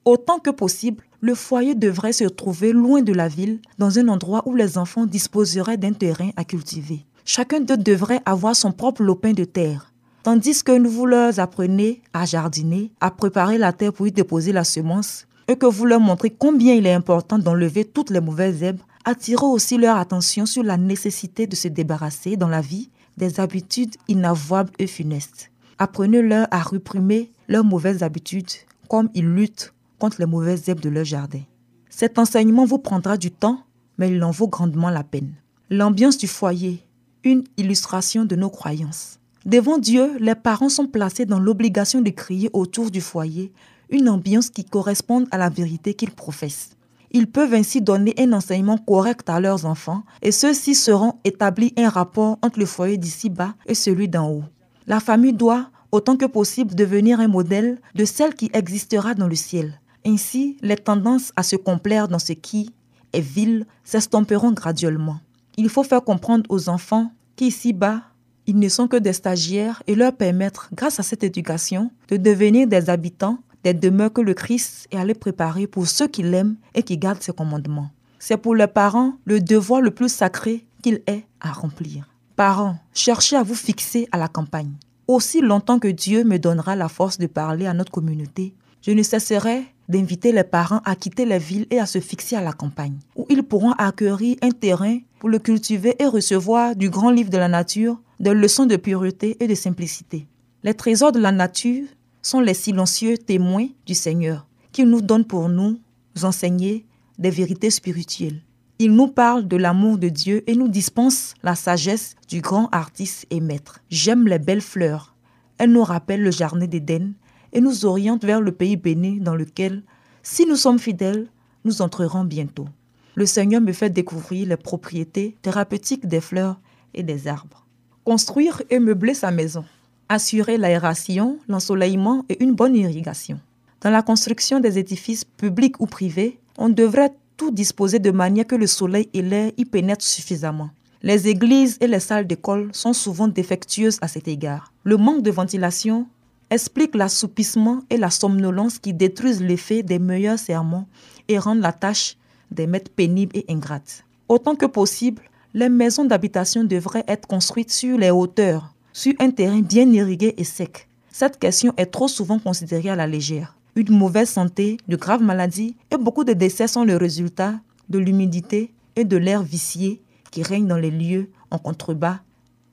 Autant 0.05 0.39
que 0.39 0.49
possible, 0.49 1.03
le 1.19 1.35
foyer 1.35 1.75
devrait 1.75 2.13
se 2.13 2.23
trouver 2.25 2.71
loin 2.71 3.01
de 3.01 3.13
la 3.13 3.27
ville, 3.27 3.59
dans 3.77 3.99
un 3.99 4.07
endroit 4.07 4.43
où 4.45 4.55
les 4.55 4.77
enfants 4.77 5.05
disposeraient 5.05 5.77
d'un 5.77 5.93
terrain 5.93 6.29
à 6.37 6.43
cultiver. 6.43 7.05
Chacun 7.25 7.59
d'eux 7.59 7.77
devrait 7.77 8.21
avoir 8.25 8.55
son 8.55 8.71
propre 8.71 9.03
lopin 9.03 9.33
de 9.33 9.43
terre. 9.43 9.91
Tandis 10.23 10.63
que 10.63 10.87
vous 10.87 11.05
leur 11.05 11.39
apprenez 11.39 12.01
à 12.13 12.25
jardiner, 12.25 12.91
à 13.01 13.11
préparer 13.11 13.57
la 13.57 13.73
terre 13.73 13.93
pour 13.93 14.07
y 14.07 14.11
déposer 14.11 14.51
la 14.51 14.63
semence, 14.63 15.27
et 15.47 15.55
que 15.55 15.65
vous 15.65 15.85
leur 15.85 15.99
montrez 15.99 16.29
combien 16.29 16.73
il 16.73 16.85
est 16.85 16.93
important 16.93 17.39
d'enlever 17.39 17.85
toutes 17.85 18.09
les 18.09 18.21
mauvaises 18.21 18.61
herbes, 18.61 18.81
attirez 19.05 19.45
aussi 19.45 19.77
leur 19.77 19.97
attention 19.97 20.45
sur 20.45 20.63
la 20.63 20.77
nécessité 20.77 21.47
de 21.47 21.55
se 21.55 21.69
débarrasser 21.69 22.35
dans 22.35 22.49
la 22.49 22.61
vie 22.61 22.89
des 23.15 23.39
habitudes 23.39 23.95
inavouables 24.07 24.71
et 24.79 24.87
funestes. 24.87 25.49
Apprenez-leur 25.79 26.47
à 26.51 26.59
réprimer 26.59 27.31
leurs 27.47 27.63
mauvaises 27.63 28.03
habitudes 28.03 28.49
comme 28.89 29.09
ils 29.13 29.27
luttent 29.27 29.73
contre 29.99 30.17
les 30.19 30.25
mauvaises 30.25 30.67
herbes 30.69 30.79
de 30.79 30.89
leur 30.89 31.05
jardin. 31.05 31.41
Cet 31.89 32.19
enseignement 32.19 32.65
vous 32.65 32.79
prendra 32.79 33.17
du 33.17 33.31
temps, 33.31 33.63
mais 33.97 34.11
il 34.11 34.23
en 34.23 34.31
vaut 34.31 34.47
grandement 34.47 34.89
la 34.89 35.03
peine. 35.03 35.33
L'ambiance 35.69 36.17
du 36.17 36.27
foyer, 36.27 36.83
une 37.23 37.43
illustration 37.57 38.25
de 38.25 38.35
nos 38.35 38.49
croyances. 38.49 39.19
Devant 39.45 39.77
Dieu, 39.77 40.17
les 40.19 40.35
parents 40.35 40.69
sont 40.69 40.87
placés 40.87 41.25
dans 41.25 41.39
l'obligation 41.39 42.01
de 42.01 42.09
créer 42.09 42.49
autour 42.53 42.91
du 42.91 43.01
foyer 43.01 43.51
une 43.89 44.09
ambiance 44.09 44.49
qui 44.49 44.65
corresponde 44.65 45.27
à 45.31 45.37
la 45.37 45.49
vérité 45.49 45.93
qu'ils 45.93 46.11
professent. 46.11 46.71
Ils 47.11 47.27
peuvent 47.27 47.53
ainsi 47.53 47.81
donner 47.81 48.13
un 48.17 48.33
enseignement 48.33 48.77
correct 48.77 49.29
à 49.29 49.39
leurs 49.39 49.65
enfants 49.65 50.03
et 50.21 50.31
ceux-ci 50.31 50.75
seront 50.75 51.13
établis 51.23 51.73
un 51.77 51.87
rapport 51.87 52.37
entre 52.41 52.59
le 52.59 52.65
foyer 52.65 52.97
d'ici-bas 52.97 53.55
et 53.65 53.75
celui 53.75 54.09
d'en 54.09 54.29
haut. 54.29 54.43
La 54.87 54.99
famille 54.99 55.33
doit, 55.33 55.69
autant 55.91 56.17
que 56.17 56.25
possible, 56.25 56.73
devenir 56.73 57.19
un 57.19 57.27
modèle 57.27 57.79
de 57.93 58.05
celle 58.05 58.33
qui 58.33 58.49
existera 58.53 59.13
dans 59.13 59.27
le 59.27 59.35
ciel. 59.35 59.79
Ainsi, 60.05 60.57
les 60.61 60.77
tendances 60.77 61.31
à 61.35 61.43
se 61.43 61.55
complaire 61.55 62.07
dans 62.07 62.19
ce 62.19 62.33
qui 62.33 62.73
est 63.13 63.21
vil 63.21 63.65
s'estomperont 63.83 64.53
graduellement. 64.53 65.19
Il 65.57 65.69
faut 65.69 65.83
faire 65.83 66.03
comprendre 66.03 66.45
aux 66.49 66.69
enfants 66.69 67.11
qu'ici-bas, 67.35 68.01
ils 68.45 68.57
ne 68.57 68.69
sont 68.69 68.87
que 68.87 68.97
des 68.97 69.13
stagiaires 69.13 69.83
et 69.87 69.95
leur 69.95 70.13
permettre, 70.13 70.69
grâce 70.73 70.99
à 70.99 71.03
cette 71.03 71.23
éducation, 71.23 71.91
de 72.07 72.17
devenir 72.17 72.67
des 72.67 72.89
habitants 72.89 73.39
des 73.63 73.73
demeures 73.73 74.13
que 74.13 74.21
le 74.21 74.33
Christ 74.33 74.87
est 74.91 74.97
allé 74.97 75.13
préparer 75.13 75.67
pour 75.67 75.87
ceux 75.87 76.07
qui 76.07 76.23
l'aiment 76.23 76.55
et 76.73 76.83
qui 76.83 76.97
gardent 76.97 77.21
ses 77.21 77.33
commandements. 77.33 77.89
C'est 78.19 78.37
pour 78.37 78.55
les 78.55 78.67
parents 78.67 79.13
le 79.25 79.41
devoir 79.41 79.81
le 79.81 79.91
plus 79.91 80.09
sacré 80.09 80.65
qu'il 80.81 81.01
est 81.05 81.25
à 81.41 81.51
remplir. 81.51 82.07
Parents, 82.37 82.75
cherchez 82.93 83.35
à 83.35 83.41
vous 83.41 83.55
fixer 83.55 84.07
à 84.11 84.17
la 84.19 84.27
campagne. 84.27 84.73
Aussi 85.07 85.41
longtemps 85.41 85.79
que 85.79 85.87
Dieu 85.87 86.23
me 86.23 86.37
donnera 86.37 86.75
la 86.75 86.87
force 86.87 87.17
de 87.17 87.25
parler 87.25 87.65
à 87.65 87.73
notre 87.73 87.91
communauté, 87.91 88.53
Je 88.83 88.91
ne 88.91 89.01
cesserai 89.01 89.63
d'inviter 89.89 90.31
les 90.31 90.43
parents 90.43 90.81
à 90.85 90.95
quitter 90.95 91.25
les 91.25 91.39
villes 91.39 91.65
et 91.71 91.79
à 91.79 91.87
se 91.87 91.99
fixer 91.99 92.35
à 92.35 92.41
la 92.41 92.53
campagne, 92.53 92.99
où 93.15 93.25
ils 93.27 93.41
pourront 93.41 93.71
acquérir 93.71 94.37
un 94.43 94.51
terrain 94.51 94.99
pour 95.17 95.29
le 95.29 95.39
cultiver 95.39 95.95
et 95.97 96.05
recevoir 96.05 96.75
du 96.75 96.91
grand 96.91 97.09
livre 97.09 97.31
de 97.31 97.39
la 97.39 97.47
nature 97.47 97.99
des 98.19 98.35
leçons 98.35 98.67
de 98.67 98.75
pureté 98.75 99.35
et 99.39 99.47
de 99.47 99.55
simplicité. 99.55 100.27
Les 100.63 100.75
trésors 100.75 101.11
de 101.11 101.19
la 101.19 101.31
nature 101.31 101.87
sont 102.21 102.39
les 102.39 102.53
silencieux 102.53 103.17
témoins 103.17 103.67
du 103.87 103.95
Seigneur, 103.95 104.45
qui 104.71 104.85
nous 104.85 105.01
donne 105.01 105.25
pour 105.25 105.49
nous 105.49 105.79
enseigner 106.21 106.85
des 107.17 107.31
vérités 107.31 107.71
spirituelles. 107.71 108.43
Il 108.79 108.93
nous 108.93 109.07
parle 109.07 109.47
de 109.47 109.57
l'amour 109.57 109.97
de 109.97 110.07
Dieu 110.07 110.43
et 110.45 110.55
nous 110.55 110.67
dispense 110.67 111.33
la 111.41 111.55
sagesse 111.55 112.13
du 112.29 112.41
grand 112.41 112.69
artiste 112.71 113.25
et 113.31 113.39
maître. 113.39 113.79
J'aime 113.89 114.27
les 114.27 114.37
belles 114.37 114.61
fleurs. 114.61 115.15
Elles 115.57 115.71
nous 115.71 115.83
rappellent 115.83 116.21
le 116.21 116.29
jardin 116.29 116.67
d'Éden 116.67 117.13
et 117.53 117.59
nous 117.59 117.85
oriente 117.85 118.23
vers 118.23 118.39
le 118.39 118.51
pays 118.51 118.77
béni 118.77 119.19
dans 119.19 119.33
lequel, 119.33 119.81
si 120.21 120.45
nous 120.45 120.55
sommes 120.55 120.77
fidèles, 120.77 121.27
nous 121.65 121.81
entrerons 121.81 122.23
bientôt. 122.23 122.67
Le 123.15 123.25
Seigneur 123.25 123.61
me 123.61 123.73
fait 123.73 123.89
découvrir 123.89 124.47
les 124.47 124.57
propriétés 124.57 125.35
thérapeutiques 125.41 126.05
des 126.05 126.21
fleurs 126.21 126.59
et 126.93 127.01
des 127.01 127.27
arbres. 127.27 127.65
Construire 128.03 128.61
et 128.69 128.77
meubler 128.77 129.15
sa 129.15 129.31
maison. 129.31 129.65
Assurer 130.07 130.59
l'aération, 130.59 131.39
l'ensoleillement 131.47 132.25
et 132.29 132.43
une 132.43 132.53
bonne 132.53 132.75
irrigation. 132.75 133.39
Dans 133.81 133.89
la 133.89 134.03
construction 134.03 134.59
des 134.59 134.77
édifices 134.77 135.25
publics 135.25 135.79
ou 135.79 135.87
privés, 135.87 136.39
on 136.59 136.69
devrait 136.69 137.13
tout 137.37 137.51
disposer 137.51 137.99
de 137.99 138.11
manière 138.11 138.47
que 138.47 138.55
le 138.55 138.67
soleil 138.67 139.09
et 139.13 139.21
l'air 139.21 139.51
y 139.57 139.65
pénètrent 139.65 140.03
suffisamment. 140.03 140.71
Les 141.03 141.27
églises 141.27 141.77
et 141.79 141.87
les 141.87 141.99
salles 141.99 142.27
d'école 142.27 142.69
sont 142.73 142.93
souvent 142.93 143.27
défectueuses 143.27 143.99
à 144.01 144.07
cet 144.07 144.27
égard. 144.27 144.73
Le 144.83 144.97
manque 144.97 145.21
de 145.21 145.31
ventilation 145.31 146.07
explique 146.49 146.95
l'assoupissement 146.95 147.81
et 147.89 147.97
la 147.97 148.09
somnolence 148.09 148.79
qui 148.79 148.93
détruisent 148.93 149.41
l'effet 149.41 149.83
des 149.83 149.99
meilleurs 149.99 150.39
sermons 150.39 150.87
et 151.27 151.37
rendent 151.37 151.61
la 151.61 151.73
tâche 151.73 152.17
des 152.51 152.67
maîtres 152.67 152.91
pénibles 152.91 153.37
et 153.37 153.45
ingrates. 153.49 154.03
Autant 154.27 154.55
que 154.55 154.65
possible, 154.65 155.21
les 155.53 155.69
maisons 155.69 156.05
d'habitation 156.05 156.63
devraient 156.63 157.05
être 157.07 157.27
construites 157.27 157.71
sur 157.71 157.97
les 157.97 158.09
hauteurs, 158.09 158.73
sur 158.91 159.13
un 159.19 159.29
terrain 159.29 159.61
bien 159.61 159.89
irrigué 159.91 160.33
et 160.37 160.43
sec. 160.43 160.87
Cette 161.11 161.39
question 161.39 161.73
est 161.77 161.87
trop 161.87 162.07
souvent 162.07 162.39
considérée 162.39 162.89
à 162.89 162.95
la 162.95 163.07
légère. 163.07 163.56
Une 163.77 163.97
mauvaise 163.97 164.29
santé, 164.29 164.77
de 164.89 164.97
graves 164.97 165.23
maladies 165.23 165.77
et 165.91 165.97
beaucoup 165.97 166.25
de 166.25 166.33
décès 166.33 166.67
sont 166.67 166.83
le 166.83 166.97
résultat 166.97 167.61
de 167.87 167.97
l'humidité 167.97 168.73
et 168.97 169.05
de 169.05 169.15
l'air 169.15 169.41
vicié 169.41 170.01
qui 170.31 170.43
règne 170.43 170.67
dans 170.67 170.75
les 170.75 170.91
lieux 170.91 171.29
en 171.51 171.57
contrebas 171.57 172.19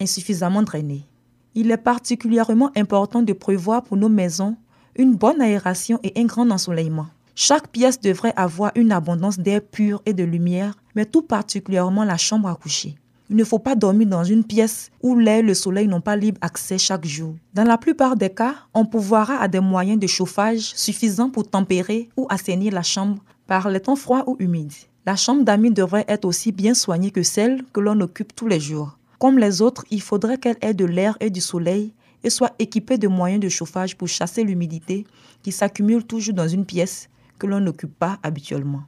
insuffisamment 0.01 0.63
drainés 0.65 1.07
il 1.55 1.71
est 1.71 1.77
particulièrement 1.77 2.71
important 2.77 3.23
de 3.23 3.33
prévoir 3.33 3.83
pour 3.83 3.97
nos 3.97 4.09
maisons 4.09 4.57
une 4.97 5.15
bonne 5.15 5.41
aération 5.41 5.99
et 6.03 6.13
un 6.17 6.25
grand 6.25 6.51
ensoleillement. 6.51 7.07
Chaque 7.35 7.69
pièce 7.69 8.01
devrait 8.01 8.33
avoir 8.37 8.73
une 8.77 8.93
abondance 8.93 9.39
d'air 9.39 9.61
pur 9.61 10.03
et 10.07 10.13
de 10.13 10.23
lumière, 10.23 10.75
mais 10.95 11.05
tout 11.05 11.23
particulièrement 11.23 12.05
la 12.05 12.17
chambre 12.17 12.49
à 12.49 12.55
coucher. 12.55 12.97
Il 13.31 13.37
ne 13.37 13.45
faut 13.45 13.59
pas 13.59 13.75
dormir 13.75 14.07
dans 14.09 14.25
une 14.25 14.45
pièce 14.45 14.91
où 15.03 15.19
l'air 15.19 15.39
et 15.39 15.43
le 15.43 15.55
soleil 15.55 15.89
n'ont 15.89 16.03
pas 16.03 16.17
libre 16.17 16.39
accès 16.43 16.77
chaque 16.77 17.07
jour. 17.07 17.35
Dans 17.55 17.65
la 17.65 17.79
plupart 17.79 18.17
des 18.17 18.29
cas, 18.29 18.55
on 18.75 18.85
pourvoira 18.85 19.37
à 19.37 19.49
des 19.49 19.61
moyens 19.61 19.99
de 19.99 20.07
chauffage 20.07 20.73
suffisants 20.77 21.31
pour 21.31 21.49
tempérer 21.49 22.11
ou 22.19 22.27
assainir 22.29 22.73
la 22.73 22.83
chambre 22.83 23.23
par 23.47 23.71
les 23.71 23.81
temps 23.81 23.97
froids 23.97 24.25
ou 24.27 24.37
humides. 24.39 24.73
La 25.07 25.17
chambre 25.17 25.43
d'amis 25.43 25.71
devrait 25.71 26.05
être 26.09 26.27
aussi 26.27 26.53
bien 26.53 26.75
soignée 26.75 27.11
que 27.11 27.23
celle 27.23 27.63
que 27.73 27.81
l'on 27.81 28.01
occupe 28.01 28.35
tous 28.35 28.47
les 28.47 28.61
jours. 28.61 28.99
Comme 29.19 29.39
les 29.39 29.63
autres, 29.63 29.85
il 29.91 30.03
faudrait 30.03 30.39
qu'elle 30.39 30.59
ait 30.61 30.75
de 30.75 30.85
l'air 30.85 31.17
et 31.21 31.31
du 31.31 31.41
soleil 31.41 31.95
et 32.25 32.31
soit 32.31 32.55
équipée 32.59 32.99
de 32.99 33.09
moyens 33.09 33.41
de 33.41 33.49
chauffage 33.49 33.97
pour 33.97 34.09
chasser 34.09 34.45
l'humidité 34.45 35.07
qui 35.43 35.53
s'accumule 35.53 36.05
toujours 36.05 36.35
dans 36.35 36.49
une 36.49 36.65
pièce 36.65 37.09
que 37.39 37.47
l'on 37.47 37.61
n'occupe 37.61 37.99
pas 37.99 38.19
habituellement. 38.23 38.83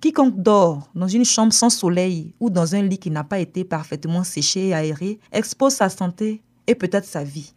Quiconque 0.00 0.40
dort 0.40 0.88
dans 0.94 1.08
une 1.08 1.24
chambre 1.24 1.52
sans 1.52 1.70
soleil 1.70 2.32
ou 2.38 2.50
dans 2.50 2.74
un 2.74 2.82
lit 2.82 2.98
qui 2.98 3.10
n'a 3.10 3.24
pas 3.24 3.40
été 3.40 3.64
parfaitement 3.64 4.22
séché 4.22 4.68
et 4.68 4.74
aéré 4.74 5.18
expose 5.32 5.74
sa 5.74 5.88
santé 5.88 6.40
et 6.66 6.74
peut-être 6.74 7.04
sa 7.04 7.24
vie. 7.24 7.52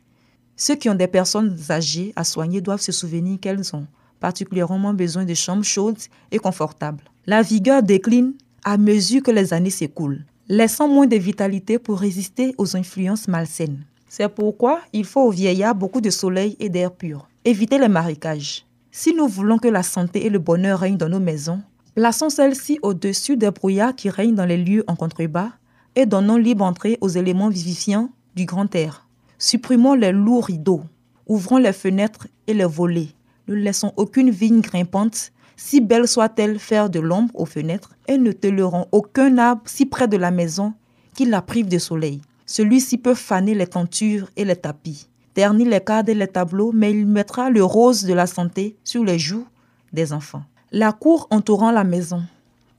Ceux 0.56 0.76
qui 0.76 0.90
ont 0.90 0.96
des 0.96 1.08
personnes 1.08 1.56
âgées 1.70 2.14
à 2.16 2.24
soigner 2.24 2.62
doivent 2.62 2.82
se 2.82 2.92
souvenir 2.92 3.40
qu'elles 3.40 3.76
ont 3.76 3.86
particulièrement 4.20 4.94
besoin 4.94 5.26
de 5.26 5.34
chambres 5.34 5.64
chaudes 5.64 5.98
et 6.32 6.40
confortables. 6.40 7.04
La 7.26 7.42
vigueur 7.42 7.84
décline 7.84 8.34
à 8.64 8.78
mesure 8.78 9.24
que 9.24 9.32
les 9.32 9.54
années 9.54 9.70
s'écoulent 9.70 10.26
laissant 10.52 10.90
moins 10.90 11.08
de 11.08 11.16
vitalité 11.16 11.80
pour 11.80 11.98
résister 11.98 12.54
aux 12.58 12.76
influences 12.76 13.30
malsaines. 13.30 13.86
C'est 14.10 14.28
pourquoi 14.28 14.82
il 14.92 15.06
faut 15.06 15.22
aux 15.22 15.32
vieillards 15.32 15.76
beaucoup 15.76 16.02
de 16.02 16.10
soleil 16.10 16.58
et 16.60 16.68
d'air 16.68 16.92
pur. 16.92 17.30
Évitez 17.46 17.78
les 17.78 17.88
marécages. 17.88 18.66
Si 18.92 19.14
nous 19.14 19.30
voulons 19.30 19.58
que 19.58 19.70
la 19.70 19.82
santé 19.82 20.26
et 20.26 20.30
le 20.30 20.40
bonheur 20.40 20.80
règnent 20.80 20.98
dans 20.98 21.08
nos 21.08 21.22
maisons, 21.22 21.62
plaçons 21.96 22.30
celles-ci 22.30 22.80
au-dessus 22.82 23.38
des 23.38 23.52
brouillards 23.52 23.96
qui 23.96 24.10
règnent 24.10 24.36
dans 24.36 24.46
les 24.46 24.58
lieux 24.58 24.84
en 24.88 24.96
contrebas 24.96 25.52
et 25.96 26.06
donnons 26.06 26.38
libre 26.38 26.66
entrée 26.66 26.98
aux 27.02 27.10
éléments 27.10 27.50
vivifiants 27.50 28.10
du 28.36 28.46
grand 28.46 28.74
air. 28.76 29.08
Supprimons 29.38 29.94
les 29.94 30.12
lourds 30.12 30.46
rideaux, 30.46 30.84
ouvrons 31.28 31.58
les 31.58 31.74
fenêtres 31.74 32.28
et 32.48 32.54
les 32.54 32.66
volets. 32.66 33.10
Ne 33.48 33.56
laissons 33.56 33.94
aucune 33.98 34.30
vigne 34.30 34.62
grimpante 34.62 35.32
si 35.58 35.80
belle 35.80 36.08
soit-elle, 36.08 36.58
faire 36.58 36.90
de 36.90 37.00
l'ombre 37.00 37.40
aux 37.40 37.46
fenêtres, 37.46 37.92
et 38.08 38.18
ne 38.18 38.32
toléreront 38.32 38.88
aucun 38.92 39.38
arbre 39.38 39.62
si 39.66 39.86
près 39.86 40.08
de 40.08 40.18
la 40.18 40.32
maison 40.32 40.74
qu'il 41.14 41.30
la 41.30 41.44
prive 41.44 41.68
de 41.68 41.78
soleil. 41.78 42.22
Celui-ci 42.48 42.98
peut 42.98 43.14
faner 43.14 43.54
les 43.54 43.68
tentures 43.68 44.30
et 44.36 44.44
les 44.44 44.56
tapis, 44.56 45.08
ternir 45.36 45.70
les 45.70 45.80
cadres 45.80 46.10
et 46.10 46.16
les 46.16 46.28
tableaux, 46.28 46.72
mais 46.74 46.92
il 46.92 47.06
mettra 47.06 47.52
le 47.52 47.64
rose 47.64 48.04
de 48.04 48.14
la 48.14 48.26
santé 48.26 48.76
sur 48.84 49.04
les 49.04 49.20
joues 49.20 49.46
des 49.94 50.14
enfants. 50.14 50.44
La 50.74 50.94
cour 50.94 51.28
entourant 51.32 51.72
la 51.72 51.84
maison. 51.84 52.24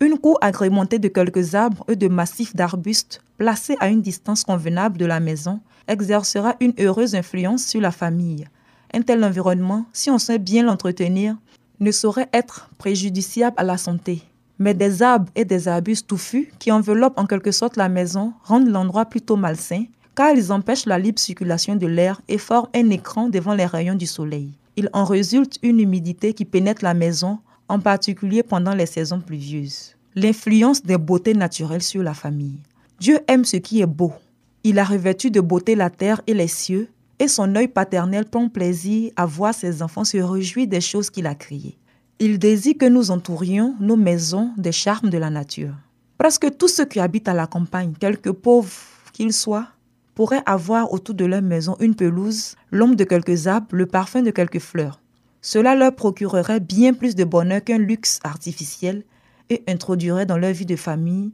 Une 0.01 0.17
cour 0.17 0.39
agrémentée 0.41 0.99
de 0.99 1.09
quelques 1.09 1.55
arbres 1.55 1.85
et 1.89 1.97
de 1.97 2.09
massifs 2.09 2.57
d'arbustes 2.57 3.21
placés 3.37 3.77
à 3.81 3.89
une 3.89 4.01
distance 4.01 4.45
convenable 4.45 4.97
de 4.97 5.05
la 5.05 5.21
maison 5.21 5.61
exercera 5.89 6.57
une 6.61 6.73
heureuse 6.81 7.15
influence 7.15 7.67
sur 7.67 7.83
la 7.83 7.91
famille. 7.91 8.47
Un 8.95 9.03
tel 9.03 9.23
environnement, 9.23 9.85
si 9.93 10.11
on 10.11 10.17
sait 10.17 10.39
bien 10.39 10.63
l'entretenir, 10.63 11.37
ne 11.81 11.91
saurait 11.91 12.31
être 12.33 12.71
préjudiciable 12.79 13.57
à 13.59 13.63
la 13.63 13.77
santé. 13.77 14.23
Mais 14.59 14.73
des 14.73 15.03
arbres 15.03 15.31
et 15.35 15.45
des 15.45 15.69
arbustes 15.69 16.07
touffus 16.07 16.51
qui 16.59 16.73
enveloppent 16.73 17.19
en 17.19 17.27
quelque 17.27 17.53
sorte 17.53 17.77
la 17.77 17.91
maison 17.91 18.33
rendent 18.45 18.69
l'endroit 18.69 19.05
plutôt 19.05 19.37
malsain 19.37 19.85
car 20.15 20.33
ils 20.33 20.51
empêchent 20.51 20.87
la 20.87 20.99
libre 20.99 21.19
circulation 21.21 21.77
de 21.77 21.87
l'air 21.87 22.23
et 22.27 22.39
forment 22.39 22.69
un 22.75 22.89
écran 22.89 23.29
devant 23.29 23.53
les 23.53 23.67
rayons 23.67 23.97
du 23.97 24.07
soleil. 24.07 24.53
Il 24.77 24.89
en 24.95 25.05
résulte 25.05 25.59
une 25.63 25.81
humidité 25.81 26.33
qui 26.33 26.47
pénètre 26.47 26.83
la 26.83 26.95
maison, 26.95 27.39
en 27.73 27.81
particulier 27.81 28.43
pendant 28.43 28.75
les 28.75 28.85
saisons 28.85 29.21
pluvieuses. 29.21 29.97
L'influence 30.15 30.83
des 30.83 30.99
beautés 30.99 31.33
naturelles 31.33 31.83
sur 31.83 32.03
la 32.03 32.13
famille. 32.13 32.59
Dieu 33.01 33.19
aime 33.29 33.47
ce 33.47 33.57
qui 33.57 33.81
est 33.81 33.87
beau. 33.87 34.13
Il 34.63 34.79
a 34.79 34.85
revêtu 34.85 35.31
de 35.31 35.41
beauté 35.41 35.75
la 35.75 35.89
terre 35.89 36.21
et 36.27 36.35
les 36.35 36.49
cieux, 36.49 36.91
et 37.19 37.29
son 37.29 37.57
œil 37.57 37.69
paternel 37.69 38.27
prend 38.27 38.51
plaisir 38.51 39.11
à 39.17 39.25
voir 39.25 39.55
ses 39.55 39.83
enfants 39.83 40.05
se 40.05 40.19
réjouir 40.19 40.67
des 40.67 40.83
choses 40.83 41.09
qu'il 41.09 41.27
a 41.27 41.35
créées. 41.35 41.79
Il 42.19 42.39
désire 42.39 42.75
que 42.79 42.85
nous 42.85 43.11
entourions 43.11 43.75
nos 43.81 43.97
maisons 43.97 44.51
des 44.59 44.71
charmes 44.71 45.09
de 45.09 45.19
la 45.19 45.31
nature. 45.31 45.75
Presque 46.19 46.55
tous 46.59 46.69
ceux 46.69 46.85
qui 46.85 47.01
habitent 47.01 47.29
à 47.29 47.35
la 47.35 47.47
campagne, 47.47 47.95
quelque 47.99 48.31
pauvres 48.31 48.71
qu'ils 49.15 49.33
soient, 49.33 49.69
pourraient 50.15 50.43
avoir 50.45 50.93
autour 50.93 51.15
de 51.15 51.25
leur 51.25 51.41
maison 51.41 51.77
une 51.81 51.95
pelouse, 51.95 52.55
l'ombre 52.71 52.97
de 52.97 53.05
quelques 53.05 53.47
arbres, 53.47 53.69
le 53.71 53.87
parfum 53.87 54.21
de 54.21 54.31
quelques 54.31 54.61
fleurs. 54.61 55.02
Cela 55.43 55.75
leur 55.75 55.95
procurerait 55.95 56.61
bien 56.61 56.95
plus 56.95 57.17
de 57.17 57.25
bonheur 57.25 57.63
qu'un 57.65 57.79
luxe 57.79 58.21
artificiel 58.23 59.03
et 59.51 59.65
introduirait 59.69 60.25
dans 60.25 60.39
leur 60.39 60.53
vie 60.53 60.67
de 60.67 60.77
famille 60.77 61.33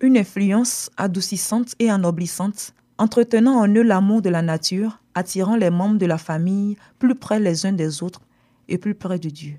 une 0.00 0.18
influence 0.18 0.90
adoucissante 0.98 1.74
et 1.78 1.90
ennoblissante, 1.90 2.74
entretenant 2.98 3.58
en 3.58 3.68
eux 3.68 3.82
l'amour 3.82 4.20
de 4.20 4.28
la 4.28 4.42
nature 4.42 5.00
attirant 5.14 5.56
les 5.56 5.70
membres 5.70 5.98
de 5.98 6.06
la 6.06 6.18
famille 6.18 6.76
plus 6.98 7.14
près 7.14 7.40
les 7.40 7.64
uns 7.64 7.72
des 7.72 8.02
autres 8.02 8.20
et 8.68 8.76
plus 8.76 8.94
près 8.94 9.18
de 9.18 9.30
Dieu. 9.30 9.54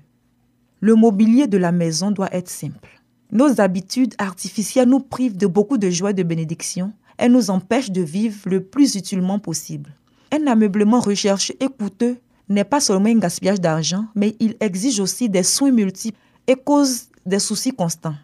Le 0.80 0.94
mobilier 0.94 1.48
de 1.48 1.58
la 1.58 1.72
maison 1.72 2.12
doit 2.12 2.32
être 2.32 2.50
simple. 2.50 3.02
Nos 3.32 3.60
habitudes 3.60 4.14
artificielles 4.18 4.88
nous 4.88 5.00
privent 5.00 5.36
de 5.36 5.46
beaucoup 5.46 5.78
de 5.78 5.90
joie 5.90 6.10
et 6.10 6.14
de 6.14 6.22
bénédiction. 6.22 6.92
Elles 7.16 7.32
nous 7.32 7.50
empêchent 7.50 7.90
de 7.90 8.02
vivre 8.02 8.38
le 8.46 8.62
plus 8.62 8.94
utilement 8.94 9.40
possible. 9.40 9.90
Un 10.30 10.46
ameublement 10.46 11.00
recherché 11.00 11.56
et 11.58 11.68
coûteux 11.68 12.18
n'est 12.48 12.64
pas 12.64 12.80
seulement 12.80 13.08
un 13.08 13.18
gaspillage 13.18 13.60
d'argent, 13.60 14.06
mais 14.14 14.36
il 14.40 14.56
exige 14.60 15.00
aussi 15.00 15.28
des 15.28 15.42
soins 15.42 15.70
multiples 15.70 16.18
et 16.46 16.56
cause 16.56 17.08
des 17.24 17.38
soucis 17.38 17.72
constants. 17.72 18.14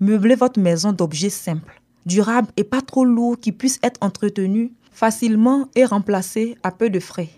Meublez 0.00 0.34
votre 0.34 0.60
maison 0.60 0.92
d'objets 0.92 1.30
simples, 1.30 1.80
durables 2.06 2.48
et 2.56 2.64
pas 2.64 2.82
trop 2.82 3.04
lourds 3.04 3.38
qui 3.38 3.52
puissent 3.52 3.80
être 3.82 3.98
entretenus 4.00 4.70
facilement 4.92 5.68
et 5.74 5.84
remplacé 5.84 6.56
à 6.62 6.70
peu 6.70 6.90
de 6.90 7.00
frais. 7.00 7.30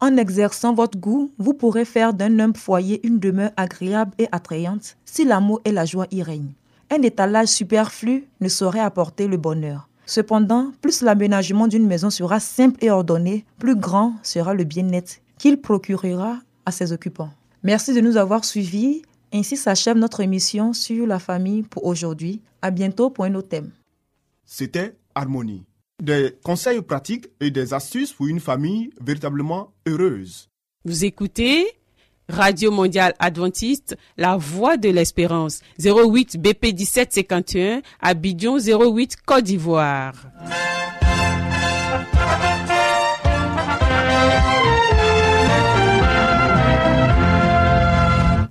En 0.00 0.16
exerçant 0.16 0.74
votre 0.74 0.98
goût, 0.98 1.32
vous 1.38 1.54
pourrez 1.54 1.84
faire 1.84 2.14
d'un 2.14 2.38
humble 2.38 2.56
foyer 2.56 3.04
une 3.06 3.18
demeure 3.18 3.50
agréable 3.56 4.12
et 4.18 4.28
attrayante 4.30 4.96
si 5.04 5.24
l'amour 5.24 5.60
et 5.64 5.72
la 5.72 5.84
joie 5.84 6.06
y 6.10 6.22
règnent. 6.22 6.52
Un 6.90 7.02
étalage 7.02 7.48
superflu 7.48 8.24
ne 8.40 8.48
saurait 8.48 8.80
apporter 8.80 9.26
le 9.26 9.36
bonheur. 9.36 9.88
Cependant, 10.06 10.72
plus 10.80 11.02
l'aménagement 11.02 11.66
d'une 11.66 11.86
maison 11.86 12.10
sera 12.10 12.40
simple 12.40 12.82
et 12.82 12.90
ordonné, 12.90 13.44
plus 13.58 13.74
grand 13.74 14.14
sera 14.22 14.54
le 14.54 14.64
bien-être 14.64 15.20
qu'il 15.38 15.60
procurera 15.60 16.40
à 16.66 16.70
ses 16.70 16.92
occupants. 16.92 17.30
Merci 17.62 17.94
de 17.94 18.00
nous 18.00 18.16
avoir 18.16 18.44
suivis. 18.44 19.02
Ainsi 19.32 19.56
s'achève 19.56 19.96
notre 19.96 20.20
émission 20.20 20.72
sur 20.72 21.06
la 21.06 21.18
famille 21.18 21.62
pour 21.62 21.84
aujourd'hui. 21.84 22.42
À 22.62 22.70
bientôt 22.70 23.10
pour 23.10 23.24
un 23.24 23.34
autre 23.34 23.48
thème. 23.48 23.70
C'était 24.44 24.96
Harmonie. 25.14 25.64
Des 26.02 26.36
conseils 26.42 26.80
pratiques 26.80 27.28
et 27.40 27.50
des 27.50 27.74
astuces 27.74 28.12
pour 28.12 28.26
une 28.26 28.40
famille 28.40 28.90
véritablement 29.00 29.72
heureuse. 29.86 30.48
Vous 30.84 31.04
écoutez 31.04 31.66
Radio 32.28 32.70
Mondiale 32.70 33.14
Adventiste, 33.18 33.96
La 34.16 34.36
Voix 34.36 34.76
de 34.76 34.90
l'Espérance, 34.90 35.60
08 35.82 36.40
BP 36.40 36.74
1751, 36.74 37.82
Abidjan 38.00 38.58
08 38.58 39.16
Côte 39.24 39.44
d'Ivoire. 39.44 40.14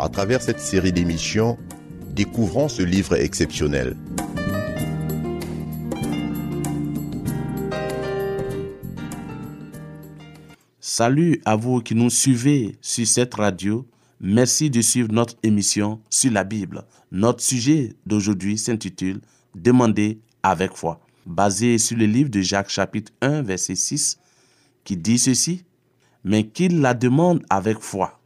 À 0.00 0.08
travers 0.08 0.40
cette 0.40 0.60
série 0.60 0.92
d'émissions, 0.92 1.58
découvrons 2.14 2.68
ce 2.68 2.82
livre 2.82 3.16
exceptionnel. 3.16 3.96
Salut 10.78 11.40
à 11.44 11.56
vous 11.56 11.80
qui 11.80 11.96
nous 11.96 12.10
suivez 12.10 12.76
sur 12.80 13.08
cette 13.08 13.34
radio. 13.34 13.84
Merci 14.20 14.70
de 14.70 14.80
suivre 14.82 15.10
notre 15.10 15.34
émission 15.42 16.00
sur 16.10 16.30
la 16.30 16.44
Bible. 16.44 16.84
Notre 17.10 17.42
sujet 17.42 17.94
d'aujourd'hui 18.06 18.56
s'intitule 18.56 19.20
Demandez 19.56 20.20
avec 20.44 20.76
foi, 20.76 21.00
basé 21.26 21.76
sur 21.78 21.96
le 21.96 22.06
livre 22.06 22.30
de 22.30 22.40
Jacques 22.40 22.70
chapitre 22.70 23.10
1 23.20 23.42
verset 23.42 23.74
6 23.74 24.18
qui 24.84 24.96
dit 24.96 25.18
ceci, 25.18 25.64
mais 26.22 26.46
qu'il 26.46 26.80
la 26.80 26.94
demande 26.94 27.44
avec 27.50 27.80
foi, 27.80 28.20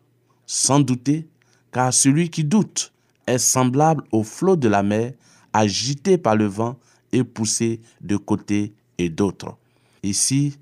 sans 0.47 0.81
douter, 0.81 1.29
car 1.73 1.93
celui 1.93 2.31
qui 2.31 2.45
doute 2.45 2.93
est 3.27 3.39
semblable 3.39 4.05
au 4.13 4.23
flot 4.23 4.57
de 4.57 4.69
la 4.69 4.83
mer, 4.83 5.13
agité 5.53 6.19
par 6.19 6.37
le 6.37 6.47
vent 6.47 6.79
et 7.13 7.25
poussé 7.25 7.81
de 8.01 8.17
côté 8.17 8.73
et 8.99 9.09
d'autre. 9.09 9.57
Ici, 10.03 10.59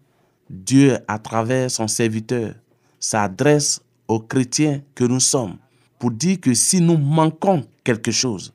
Dieu, 0.48 0.98
à 1.08 1.18
travers 1.18 1.70
son 1.70 1.88
serviteur, 1.88 2.54
s'adresse 2.98 3.82
aux 4.08 4.20
chrétiens 4.20 4.82
que 4.94 5.04
nous 5.04 5.20
sommes 5.20 5.56
pour 5.98 6.10
dire 6.10 6.40
que 6.40 6.54
si 6.54 6.80
nous 6.80 6.96
manquons 6.96 7.64
quelque 7.84 8.10
chose, 8.10 8.52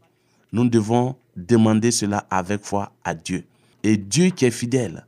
nous 0.52 0.68
devons 0.68 1.16
demander 1.36 1.92
cela 1.92 2.26
avec 2.30 2.64
foi 2.64 2.92
à 3.04 3.14
Dieu. 3.14 3.46
Et 3.84 3.98
Dieu 3.98 4.30
qui 4.30 4.46
est 4.46 4.52
fidèle, 4.52 5.06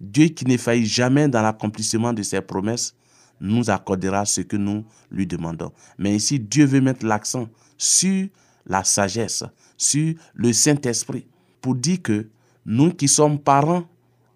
Dieu 0.00 0.28
qui 0.28 0.46
ne 0.46 0.56
faillit 0.56 0.86
jamais 0.86 1.28
dans 1.28 1.42
l'accomplissement 1.42 2.12
de 2.12 2.22
ses 2.22 2.40
promesses, 2.40 2.94
nous 3.40 3.70
accordera 3.70 4.24
ce 4.24 4.42
que 4.42 4.56
nous 4.56 4.84
lui 5.10 5.26
demandons. 5.26 5.72
Mais 5.98 6.14
ici, 6.14 6.38
Dieu 6.38 6.66
veut 6.66 6.80
mettre 6.80 7.06
l'accent 7.06 7.48
sur 7.78 8.28
la 8.66 8.84
sagesse, 8.84 9.44
sur 9.76 10.14
le 10.34 10.52
Saint-Esprit, 10.52 11.26
pour 11.60 11.74
dire 11.74 12.02
que 12.02 12.28
nous 12.66 12.92
qui 12.92 13.08
sommes 13.08 13.38
parents, 13.38 13.84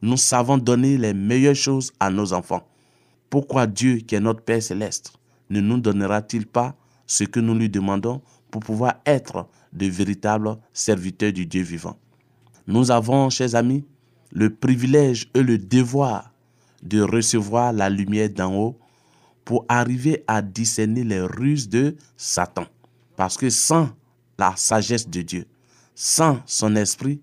nous 0.03 0.17
savons 0.17 0.59
donner 0.59 0.97
les 0.97 1.15
meilleures 1.15 1.55
choses 1.55 1.93
à 2.01 2.11
nos 2.11 2.33
enfants. 2.33 2.67
Pourquoi 3.31 3.67
Dieu, 3.67 3.97
qui 3.97 4.15
est 4.15 4.21
notre 4.21 4.43
Père 4.43 4.63
céleste, 4.63 5.13
ne 5.51 5.61
nous 5.61 5.79
donnera-t-il 5.79 6.47
pas 6.47 6.75
ce 7.07 7.25
que 7.25 7.41
nous 7.41 7.55
lui 7.55 7.69
demandons 7.69 8.23
pour 8.51 8.63
pouvoir 8.63 8.95
être 9.07 9.47
de 9.73 9.87
véritables 9.87 10.57
serviteurs 10.73 11.33
du 11.33 11.47
Dieu 11.47 11.63
vivant? 11.63 11.97
Nous 12.67 12.91
avons, 12.91 13.29
chers 13.29 13.55
amis, 13.55 13.85
le 14.33 14.51
privilège 14.55 15.31
et 15.35 15.43
le 15.43 15.59
devoir 15.59 16.33
de 16.83 17.01
recevoir 17.01 17.73
la 17.73 17.89
lumière 17.89 18.31
d'en 18.31 18.55
haut 18.55 18.79
pour 19.45 19.65
arriver 19.69 20.25
à 20.27 20.43
discerner 20.43 21.05
les 21.05 21.21
ruses 21.21 21.69
de 21.69 21.97
Satan. 22.17 22.67
Parce 23.17 23.37
que 23.37 23.51
sans 23.51 23.91
la 24.39 24.55
sagesse 24.57 25.09
de 25.09 25.23
Dieu, 25.23 25.47
sans 25.95 26.41
son 26.47 26.75
esprit, 26.77 27.21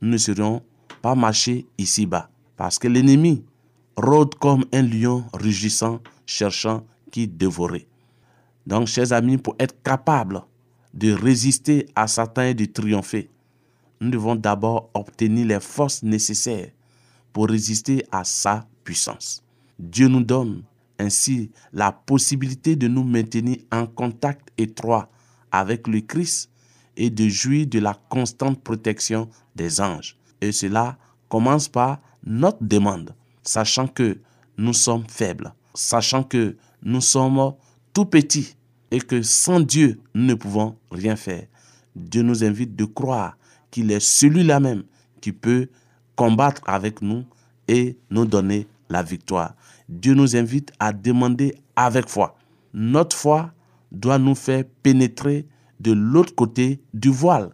nous 0.00 0.10
ne 0.10 0.16
serions 0.18 0.62
pas 1.00 1.14
marcher 1.14 1.66
ici-bas. 1.78 2.28
Parce 2.56 2.78
que 2.78 2.88
l'ennemi 2.88 3.44
rôde 3.96 4.34
comme 4.34 4.64
un 4.72 4.82
lion 4.82 5.24
rugissant, 5.32 6.00
cherchant 6.26 6.84
qui 7.10 7.26
dévorer. 7.26 7.86
Donc, 8.66 8.86
chers 8.86 9.12
amis, 9.12 9.38
pour 9.38 9.56
être 9.58 9.82
capable 9.82 10.42
de 10.92 11.12
résister 11.12 11.86
à 11.94 12.06
Satan 12.06 12.42
et 12.42 12.54
de 12.54 12.66
triompher, 12.66 13.30
nous 14.00 14.10
devons 14.10 14.36
d'abord 14.36 14.90
obtenir 14.94 15.46
les 15.46 15.60
forces 15.60 16.02
nécessaires 16.02 16.70
pour 17.32 17.48
résister 17.48 18.04
à 18.10 18.24
sa 18.24 18.66
puissance. 18.84 19.42
Dieu 19.78 20.08
nous 20.08 20.22
donne 20.22 20.62
ainsi 21.00 21.50
la 21.72 21.92
possibilité 21.92 22.76
de 22.76 22.86
nous 22.86 23.04
maintenir 23.04 23.56
en 23.72 23.86
contact 23.86 24.50
étroit 24.58 25.08
avec 25.50 25.88
le 25.88 26.00
Christ 26.00 26.50
et 26.96 27.10
de 27.10 27.28
jouir 27.28 27.66
de 27.66 27.78
la 27.78 27.94
constante 28.08 28.62
protection 28.62 29.28
des 29.56 29.80
anges. 29.80 30.16
Et 30.40 30.52
cela 30.52 30.98
commence 31.28 31.68
par 31.68 32.00
notre 32.24 32.62
demande, 32.62 33.14
sachant 33.42 33.86
que 33.86 34.18
nous 34.58 34.74
sommes 34.74 35.04
faibles, 35.08 35.52
sachant 35.74 36.22
que 36.22 36.56
nous 36.82 37.00
sommes 37.00 37.54
tout 37.92 38.04
petits 38.04 38.54
et 38.90 39.00
que 39.00 39.22
sans 39.22 39.60
Dieu, 39.60 40.00
nous 40.14 40.24
ne 40.24 40.34
pouvons 40.34 40.76
rien 40.90 41.16
faire. 41.16 41.46
Dieu 41.96 42.22
nous 42.22 42.44
invite 42.44 42.76
de 42.76 42.84
croire 42.84 43.36
qu'il 43.70 43.90
est 43.90 44.00
celui-là 44.00 44.60
même 44.60 44.84
qui 45.20 45.32
peut 45.32 45.68
combattre 46.16 46.62
avec 46.66 47.00
nous 47.00 47.24
et 47.68 47.96
nous 48.10 48.26
donner 48.26 48.66
la 48.90 49.02
victoire. 49.02 49.54
Dieu 49.88 50.14
nous 50.14 50.36
invite 50.36 50.72
à 50.78 50.92
demander 50.92 51.54
avec 51.76 52.08
foi. 52.08 52.36
Notre 52.74 53.16
foi 53.16 53.52
doit 53.90 54.18
nous 54.18 54.34
faire 54.34 54.64
pénétrer 54.82 55.46
de 55.80 55.92
l'autre 55.92 56.34
côté 56.34 56.80
du 56.92 57.08
voile 57.08 57.50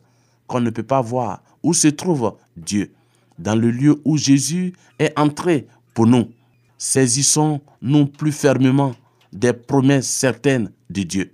qu'on 0.46 0.60
ne 0.60 0.70
peut 0.70 0.82
pas 0.82 1.00
voir, 1.00 1.42
où 1.62 1.72
se 1.72 1.88
trouve 1.88 2.36
Dieu, 2.56 2.92
dans 3.38 3.54
le 3.54 3.70
lieu 3.70 4.00
où 4.04 4.16
Jésus 4.16 4.74
est 4.98 5.16
entré 5.18 5.66
pour 5.94 6.06
nous. 6.06 6.30
Saisissons-nous 6.78 8.06
plus 8.06 8.32
fermement 8.32 8.94
des 9.32 9.52
promesses 9.52 10.08
certaines 10.08 10.70
de 10.90 11.02
Dieu. 11.02 11.32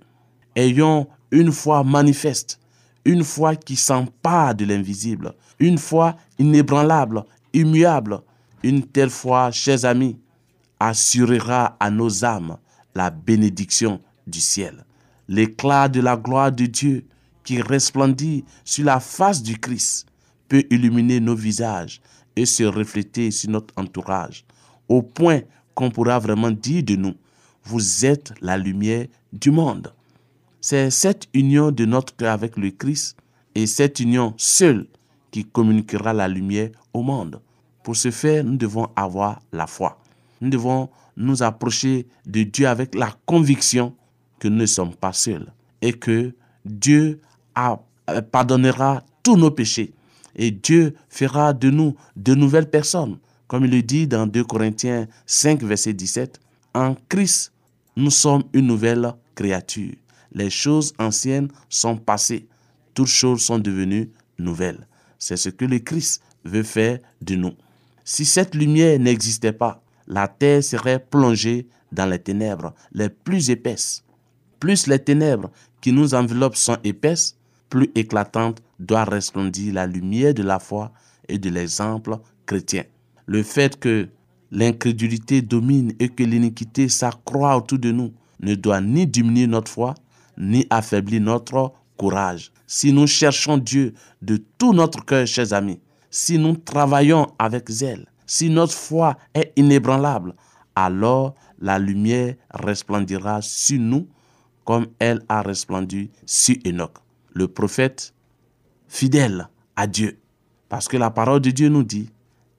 Ayons 0.55 1.07
une 1.31 1.51
foi 1.51 1.83
manifeste, 1.83 2.59
une 3.05 3.23
foi 3.23 3.55
qui 3.55 3.75
s'empare 3.75 4.55
de 4.55 4.65
l'invisible, 4.65 5.33
une 5.59 5.77
foi 5.77 6.15
inébranlable, 6.39 7.23
immuable. 7.53 8.21
Une 8.63 8.83
telle 8.83 9.09
foi, 9.09 9.51
chers 9.51 9.83
amis, 9.83 10.17
assurera 10.79 11.75
à 11.79 11.91
nos 11.91 12.23
âmes 12.23 12.57
la 12.95 13.09
bénédiction 13.09 13.99
du 14.25 14.39
ciel. 14.39 14.85
L'éclat 15.27 15.89
de 15.89 15.99
la 15.99 16.15
gloire 16.15 16.51
de 16.51 16.65
Dieu 16.65 17.05
qui 17.43 17.61
resplendit 17.61 18.45
sur 18.63 18.85
la 18.85 19.01
face 19.01 19.43
du 19.43 19.57
Christ 19.57 20.07
peut 20.47 20.63
illuminer 20.69 21.19
nos 21.19 21.35
visages 21.35 22.01
et 22.35 22.45
se 22.45 22.63
refléter 22.63 23.31
sur 23.31 23.49
notre 23.49 23.73
entourage, 23.77 24.45
au 24.87 25.01
point 25.01 25.41
qu'on 25.75 25.91
pourra 25.91 26.19
vraiment 26.19 26.51
dire 26.51 26.83
de 26.83 26.95
nous, 26.95 27.15
vous 27.65 28.05
êtes 28.05 28.33
la 28.41 28.57
lumière 28.57 29.07
du 29.31 29.51
monde. 29.51 29.93
C'est 30.61 30.89
cette 30.89 31.27
union 31.33 31.71
de 31.71 31.85
notre 31.85 32.15
cœur 32.15 32.31
avec 32.31 32.57
le 32.57 32.71
Christ 32.71 33.17
et 33.55 33.67
cette 33.67 33.99
union 33.99 34.33
seule 34.37 34.87
qui 35.31 35.43
communiquera 35.43 36.13
la 36.13 36.27
lumière 36.27 36.69
au 36.93 37.01
monde. 37.01 37.41
Pour 37.83 37.95
ce 37.95 38.11
faire, 38.11 38.43
nous 38.43 38.57
devons 38.57 38.87
avoir 38.95 39.41
la 39.51 39.67
foi 39.67 39.99
nous 40.43 40.49
devons 40.49 40.89
nous 41.15 41.41
approcher 41.41 42.05
de 42.25 42.43
Dieu 42.43 42.67
avec 42.67 42.93
la 42.95 43.15
conviction 43.25 43.95
que 44.39 44.49
nous 44.49 44.57
ne 44.57 44.65
sommes 44.65 44.93
pas 44.93 45.13
seuls 45.13 45.51
et 45.81 45.93
que 45.93 46.35
Dieu 46.65 47.21
euh, 47.57 48.21
pardonnera 48.29 49.03
tous 49.23 49.37
nos 49.37 49.51
péchés 49.51 49.93
et 50.35 50.51
Dieu 50.51 50.95
fera 51.07 51.53
de 51.53 51.69
nous 51.69 51.95
de 52.17 52.35
nouvelles 52.35 52.69
personnes. 52.69 53.19
Comme 53.47 53.65
il 53.65 53.71
le 53.71 53.81
dit 53.81 54.05
dans 54.07 54.27
2 54.27 54.43
Corinthiens 54.43 55.07
5, 55.25 55.63
verset 55.63 55.93
17, 55.93 56.39
en 56.73 56.95
Christ, 57.07 57.53
nous 57.95 58.11
sommes 58.11 58.43
une 58.53 58.67
nouvelle 58.67 59.13
créature. 59.35 59.93
Les 60.33 60.49
choses 60.49 60.93
anciennes 60.97 61.49
sont 61.69 61.95
passées, 61.95 62.47
toutes 62.93 63.07
choses 63.07 63.41
sont 63.41 63.59
devenues 63.59 64.09
nouvelles. 64.39 64.87
C'est 65.19 65.37
ce 65.37 65.49
que 65.49 65.63
le 65.63 65.79
Christ 65.79 66.21
veut 66.43 66.63
faire 66.63 66.97
de 67.21 67.35
nous. 67.35 67.53
Si 68.03 68.25
cette 68.25 68.55
lumière 68.55 68.99
n'existait 68.99 69.53
pas, 69.53 69.81
la 70.07 70.27
terre 70.27 70.63
serait 70.63 70.99
plongée 70.99 71.67
dans 71.91 72.05
les 72.05 72.19
ténèbres 72.19 72.73
les 72.91 73.09
plus 73.09 73.49
épaisses. 73.49 74.03
Plus 74.59 74.87
les 74.87 74.99
ténèbres 74.99 75.51
qui 75.81 75.91
nous 75.91 76.13
enveloppent 76.13 76.55
sont 76.55 76.77
épaisses, 76.83 77.37
plus 77.69 77.89
éclatante 77.95 78.61
doit 78.79 79.05
resplendir 79.05 79.73
la 79.73 79.87
lumière 79.87 80.33
de 80.33 80.43
la 80.43 80.59
foi 80.59 80.91
et 81.27 81.37
de 81.37 81.49
l'exemple 81.49 82.17
chrétien. 82.45 82.83
Le 83.25 83.41
fait 83.41 83.79
que 83.79 84.09
l'incrédulité 84.51 85.41
domine 85.41 85.93
et 85.99 86.09
que 86.09 86.23
l'iniquité 86.23 86.89
s'accroît 86.89 87.57
autour 87.57 87.79
de 87.79 87.91
nous 87.91 88.13
ne 88.41 88.55
doit 88.55 88.81
ni 88.81 89.07
diminuer 89.07 89.47
notre 89.47 89.71
foi, 89.71 89.95
ni 90.37 90.67
affaiblir 90.69 91.21
notre 91.21 91.73
courage. 91.97 92.51
Si 92.67 92.91
nous 92.91 93.07
cherchons 93.07 93.57
Dieu 93.57 93.93
de 94.21 94.41
tout 94.57 94.73
notre 94.73 95.05
cœur, 95.05 95.25
chers 95.25 95.53
amis, 95.53 95.79
si 96.13 96.37
nous 96.37 96.55
travaillons 96.55 97.25
avec 97.39 97.71
zèle, 97.71 98.05
si 98.27 98.47
notre 98.47 98.75
foi 98.75 99.17
est 99.33 99.51
inébranlable, 99.55 100.35
alors 100.75 101.33
la 101.59 101.79
lumière 101.79 102.35
resplendira 102.51 103.41
sur 103.41 103.79
nous 103.79 104.07
comme 104.63 104.85
elle 104.99 105.23
a 105.27 105.41
resplendu 105.41 106.11
sur 106.27 106.55
Enoch, 106.67 106.99
le 107.33 107.47
prophète 107.47 108.13
fidèle 108.87 109.49
à 109.75 109.87
Dieu. 109.87 110.19
Parce 110.69 110.87
que 110.87 110.97
la 110.97 111.09
parole 111.09 111.41
de 111.41 111.49
Dieu 111.49 111.67
nous 111.67 111.83
dit, 111.83 112.11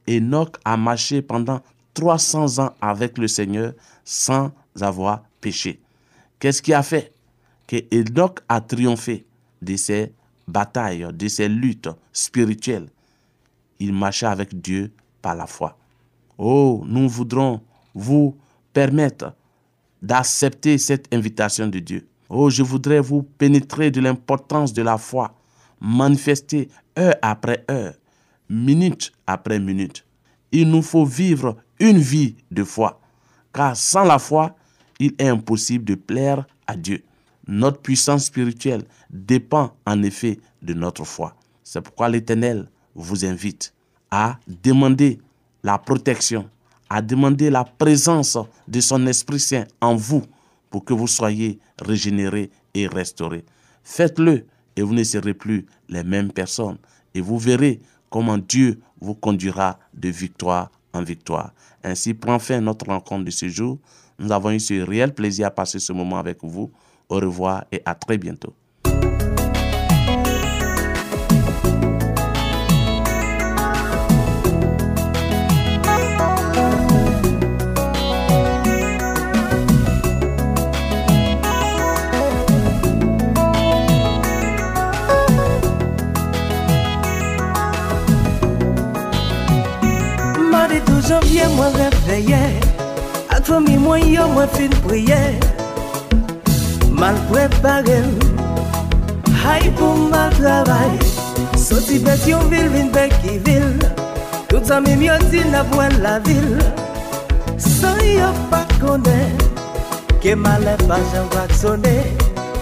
Enoch 0.09 0.57
a 0.65 0.77
marché 0.77 1.23
pendant 1.23 1.61
300 1.95 2.59
ans 2.59 2.75
avec 2.81 3.19
le 3.19 3.29
Seigneur 3.29 3.73
sans 4.03 4.51
avoir 4.81 5.23
péché. 5.41 5.81
Qu'est-ce 6.41 6.61
qui 6.61 6.75
a 6.75 6.83
fait? 6.83 7.13
Que 7.69 7.77
Enoch 7.93 8.41
a 8.49 8.61
triomphé 8.61 9.25
de 9.63 9.77
ses 9.77 10.13
batailles, 10.49 11.07
de 11.13 11.29
ses 11.29 11.49
luttes 11.49 11.89
spirituelles 12.13 12.89
Il 13.79 13.93
marchait 13.93 14.27
avec 14.27 14.61
Dieu 14.61 14.93
par 15.23 15.35
la 15.35 15.47
foi. 15.47 15.77
Oh, 16.39 16.83
nous 16.87 17.09
voudrons 17.09 17.61
vous 17.95 18.37
permettre 18.73 19.35
d'accepter 20.03 20.79
cette 20.79 21.13
invitation 21.15 21.69
de 21.69 21.79
Dieu. 21.79 22.07
Oh, 22.29 22.51
je 22.51 22.63
voudrais 22.63 23.01
vous 23.01 23.23
pénétrer 23.23 23.91
de 23.91 24.01
l'importance 24.01 24.73
de 24.73 24.83
la 24.83 24.99
foi, 24.99 25.35
manifester 25.81 26.69
heure 26.99 27.15
après 27.23 27.65
heure, 27.71 27.95
minute 28.49 29.13
après 29.27 29.59
minute. 29.59 30.05
Il 30.53 30.71
nous 30.71 30.83
faut 30.83 31.05
vivre 31.05 31.57
une 31.81 31.99
vie 31.99 32.37
de 32.51 32.65
foi, 32.65 33.01
car 33.53 33.77
sans 33.77 34.05
la 34.05 34.19
foi, 34.19 34.57
il 34.99 35.15
est 35.19 35.29
impossible 35.29 35.85
de 35.85 35.95
plaire 35.95 36.47
à 36.67 36.77
Dieu. 36.77 37.03
Notre 37.47 37.81
puissance 37.81 38.27
spirituelle 38.27 38.85
dépend 39.11 39.77
en 39.87 40.03
effet 40.03 40.39
de 40.63 40.75
notre 40.75 41.05
foi. 41.05 41.37
C'est 41.63 41.83
pourquoi 41.83 42.09
l'Éternel 42.09 42.71
vous 42.95 43.25
invite 43.25 43.73
à 44.11 44.39
demander 44.47 45.19
la 45.63 45.79
protection, 45.79 46.49
à 46.89 47.03
demander 47.03 47.51
la 47.51 47.65
présence 47.65 48.39
de 48.69 48.81
son 48.81 49.07
Esprit 49.07 49.41
Saint 49.41 49.65
en 49.81 49.97
vous 49.97 50.23
pour 50.71 50.85
que 50.85 50.93
vous 50.93 51.09
soyez 51.09 51.59
régénérés 51.81 52.51
et 52.75 52.87
restaurés. 52.87 53.45
Faites-le 53.83 54.47
et 54.77 54.83
vous 54.83 54.95
ne 54.95 55.05
serez 55.05 55.35
plus 55.35 55.67
les 55.89 56.05
mêmes 56.05 56.33
personnes. 56.33 56.79
Et 57.15 57.21
vous 57.21 57.39
verrez 57.39 57.81
comment 58.11 58.39
Dieu 58.39 58.81
vous 59.01 59.15
conduira 59.15 59.79
de 59.95 60.09
victoire 60.09 60.71
en 60.93 61.03
victoire. 61.03 61.53
Ainsi 61.83 62.15
prend 62.15 62.39
fin 62.39 62.61
notre 62.61 62.87
rencontre 62.87 63.25
de 63.25 63.31
ce 63.31 63.49
jour. 63.49 63.79
Nous 64.19 64.33
avons 64.33 64.51
eu 64.51 64.61
ce 64.61 64.75
réel 64.83 65.13
plaisir 65.15 65.47
à 65.47 65.51
passer 65.51 65.79
ce 65.79 65.93
moment 65.93 66.19
avec 66.19 66.39
vous. 66.43 66.71
Au 67.09 67.17
revoir 67.17 67.65
et 67.71 67.83
à 67.85 67.95
très 67.95 68.17
bientôt. 68.17 68.55
Fomi 93.55 93.77
mwen 93.79 94.13
yo 94.13 94.29
mwen 94.29 94.49
fin 94.49 94.73
priye. 94.83 95.19
Mal 96.91 97.15
preparel 97.29 98.09
Hay 99.45 99.69
pou 99.79 100.09
mal 100.11 100.33
travay. 100.35 100.97
Soti 101.55 102.01
bet 102.03 102.27
yon 102.27 102.49
vil 102.51 102.67
vin 102.73 102.89
bek 102.91 103.15
ki 103.23 103.37
vil. 103.47 103.77
Tout 104.51 104.73
an 104.75 104.83
mi 104.83 104.97
myo 104.99 105.15
di 105.31 105.45
na 105.53 105.63
vwen 105.71 105.95
la 106.03 106.17
vil. 106.27 106.59
San 107.63 108.01
yo 108.03 108.33
pa 108.51 108.65
kone 108.81 109.21
Ke 110.19 110.35
male 110.35 110.75
pa 110.89 110.99
jan 111.13 111.31
wak 111.37 111.55
sone. 111.55 111.95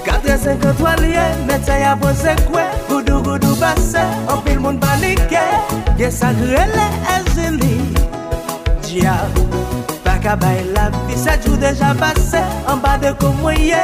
4.53 0.04 1.00
liye 1.06 1.24
Metay 1.48 1.86
apon 1.88 2.12
se 2.20 2.36
kwe. 2.50 2.66
Goudou 2.90 3.24
goudou 3.30 3.56
base 3.62 4.04
Opil 4.36 4.60
moun 4.60 4.76
panike. 4.84 5.40
Gye 5.96 6.12
sa 6.12 6.34
grele 6.36 6.90
e 7.16 7.18
zini 7.32 7.80
Diya 8.84 9.16
Akabay 10.22 10.62
la 10.72 10.88
vi, 11.08 11.16
se 11.18 11.32
jou 11.42 11.56
deja 11.56 11.94
pase 11.98 12.38
An 12.70 12.78
ba 12.78 12.94
de 12.96 13.10
kou 13.18 13.32
mwenye 13.42 13.80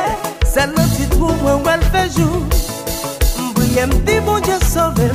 Se 0.47 0.67
nan 0.71 0.87
ti 0.95 1.09
trou 1.11 1.35
mwen 1.43 1.65
wèl 1.67 1.83
fejou 1.91 2.45
Mbouye 3.49 3.87
mdi 3.91 4.21
moun 4.23 4.47
je 4.47 4.61
sove 4.71 5.11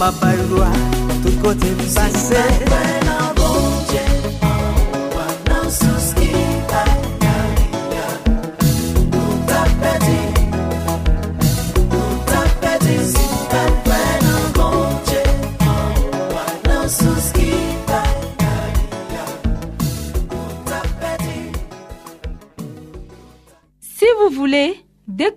Mabay 0.00 0.40
lwa, 0.48 0.72
tout 1.20 1.36
kote 1.44 1.76
pase 1.92 2.40
Mwen 2.70 3.12
an 3.18 3.33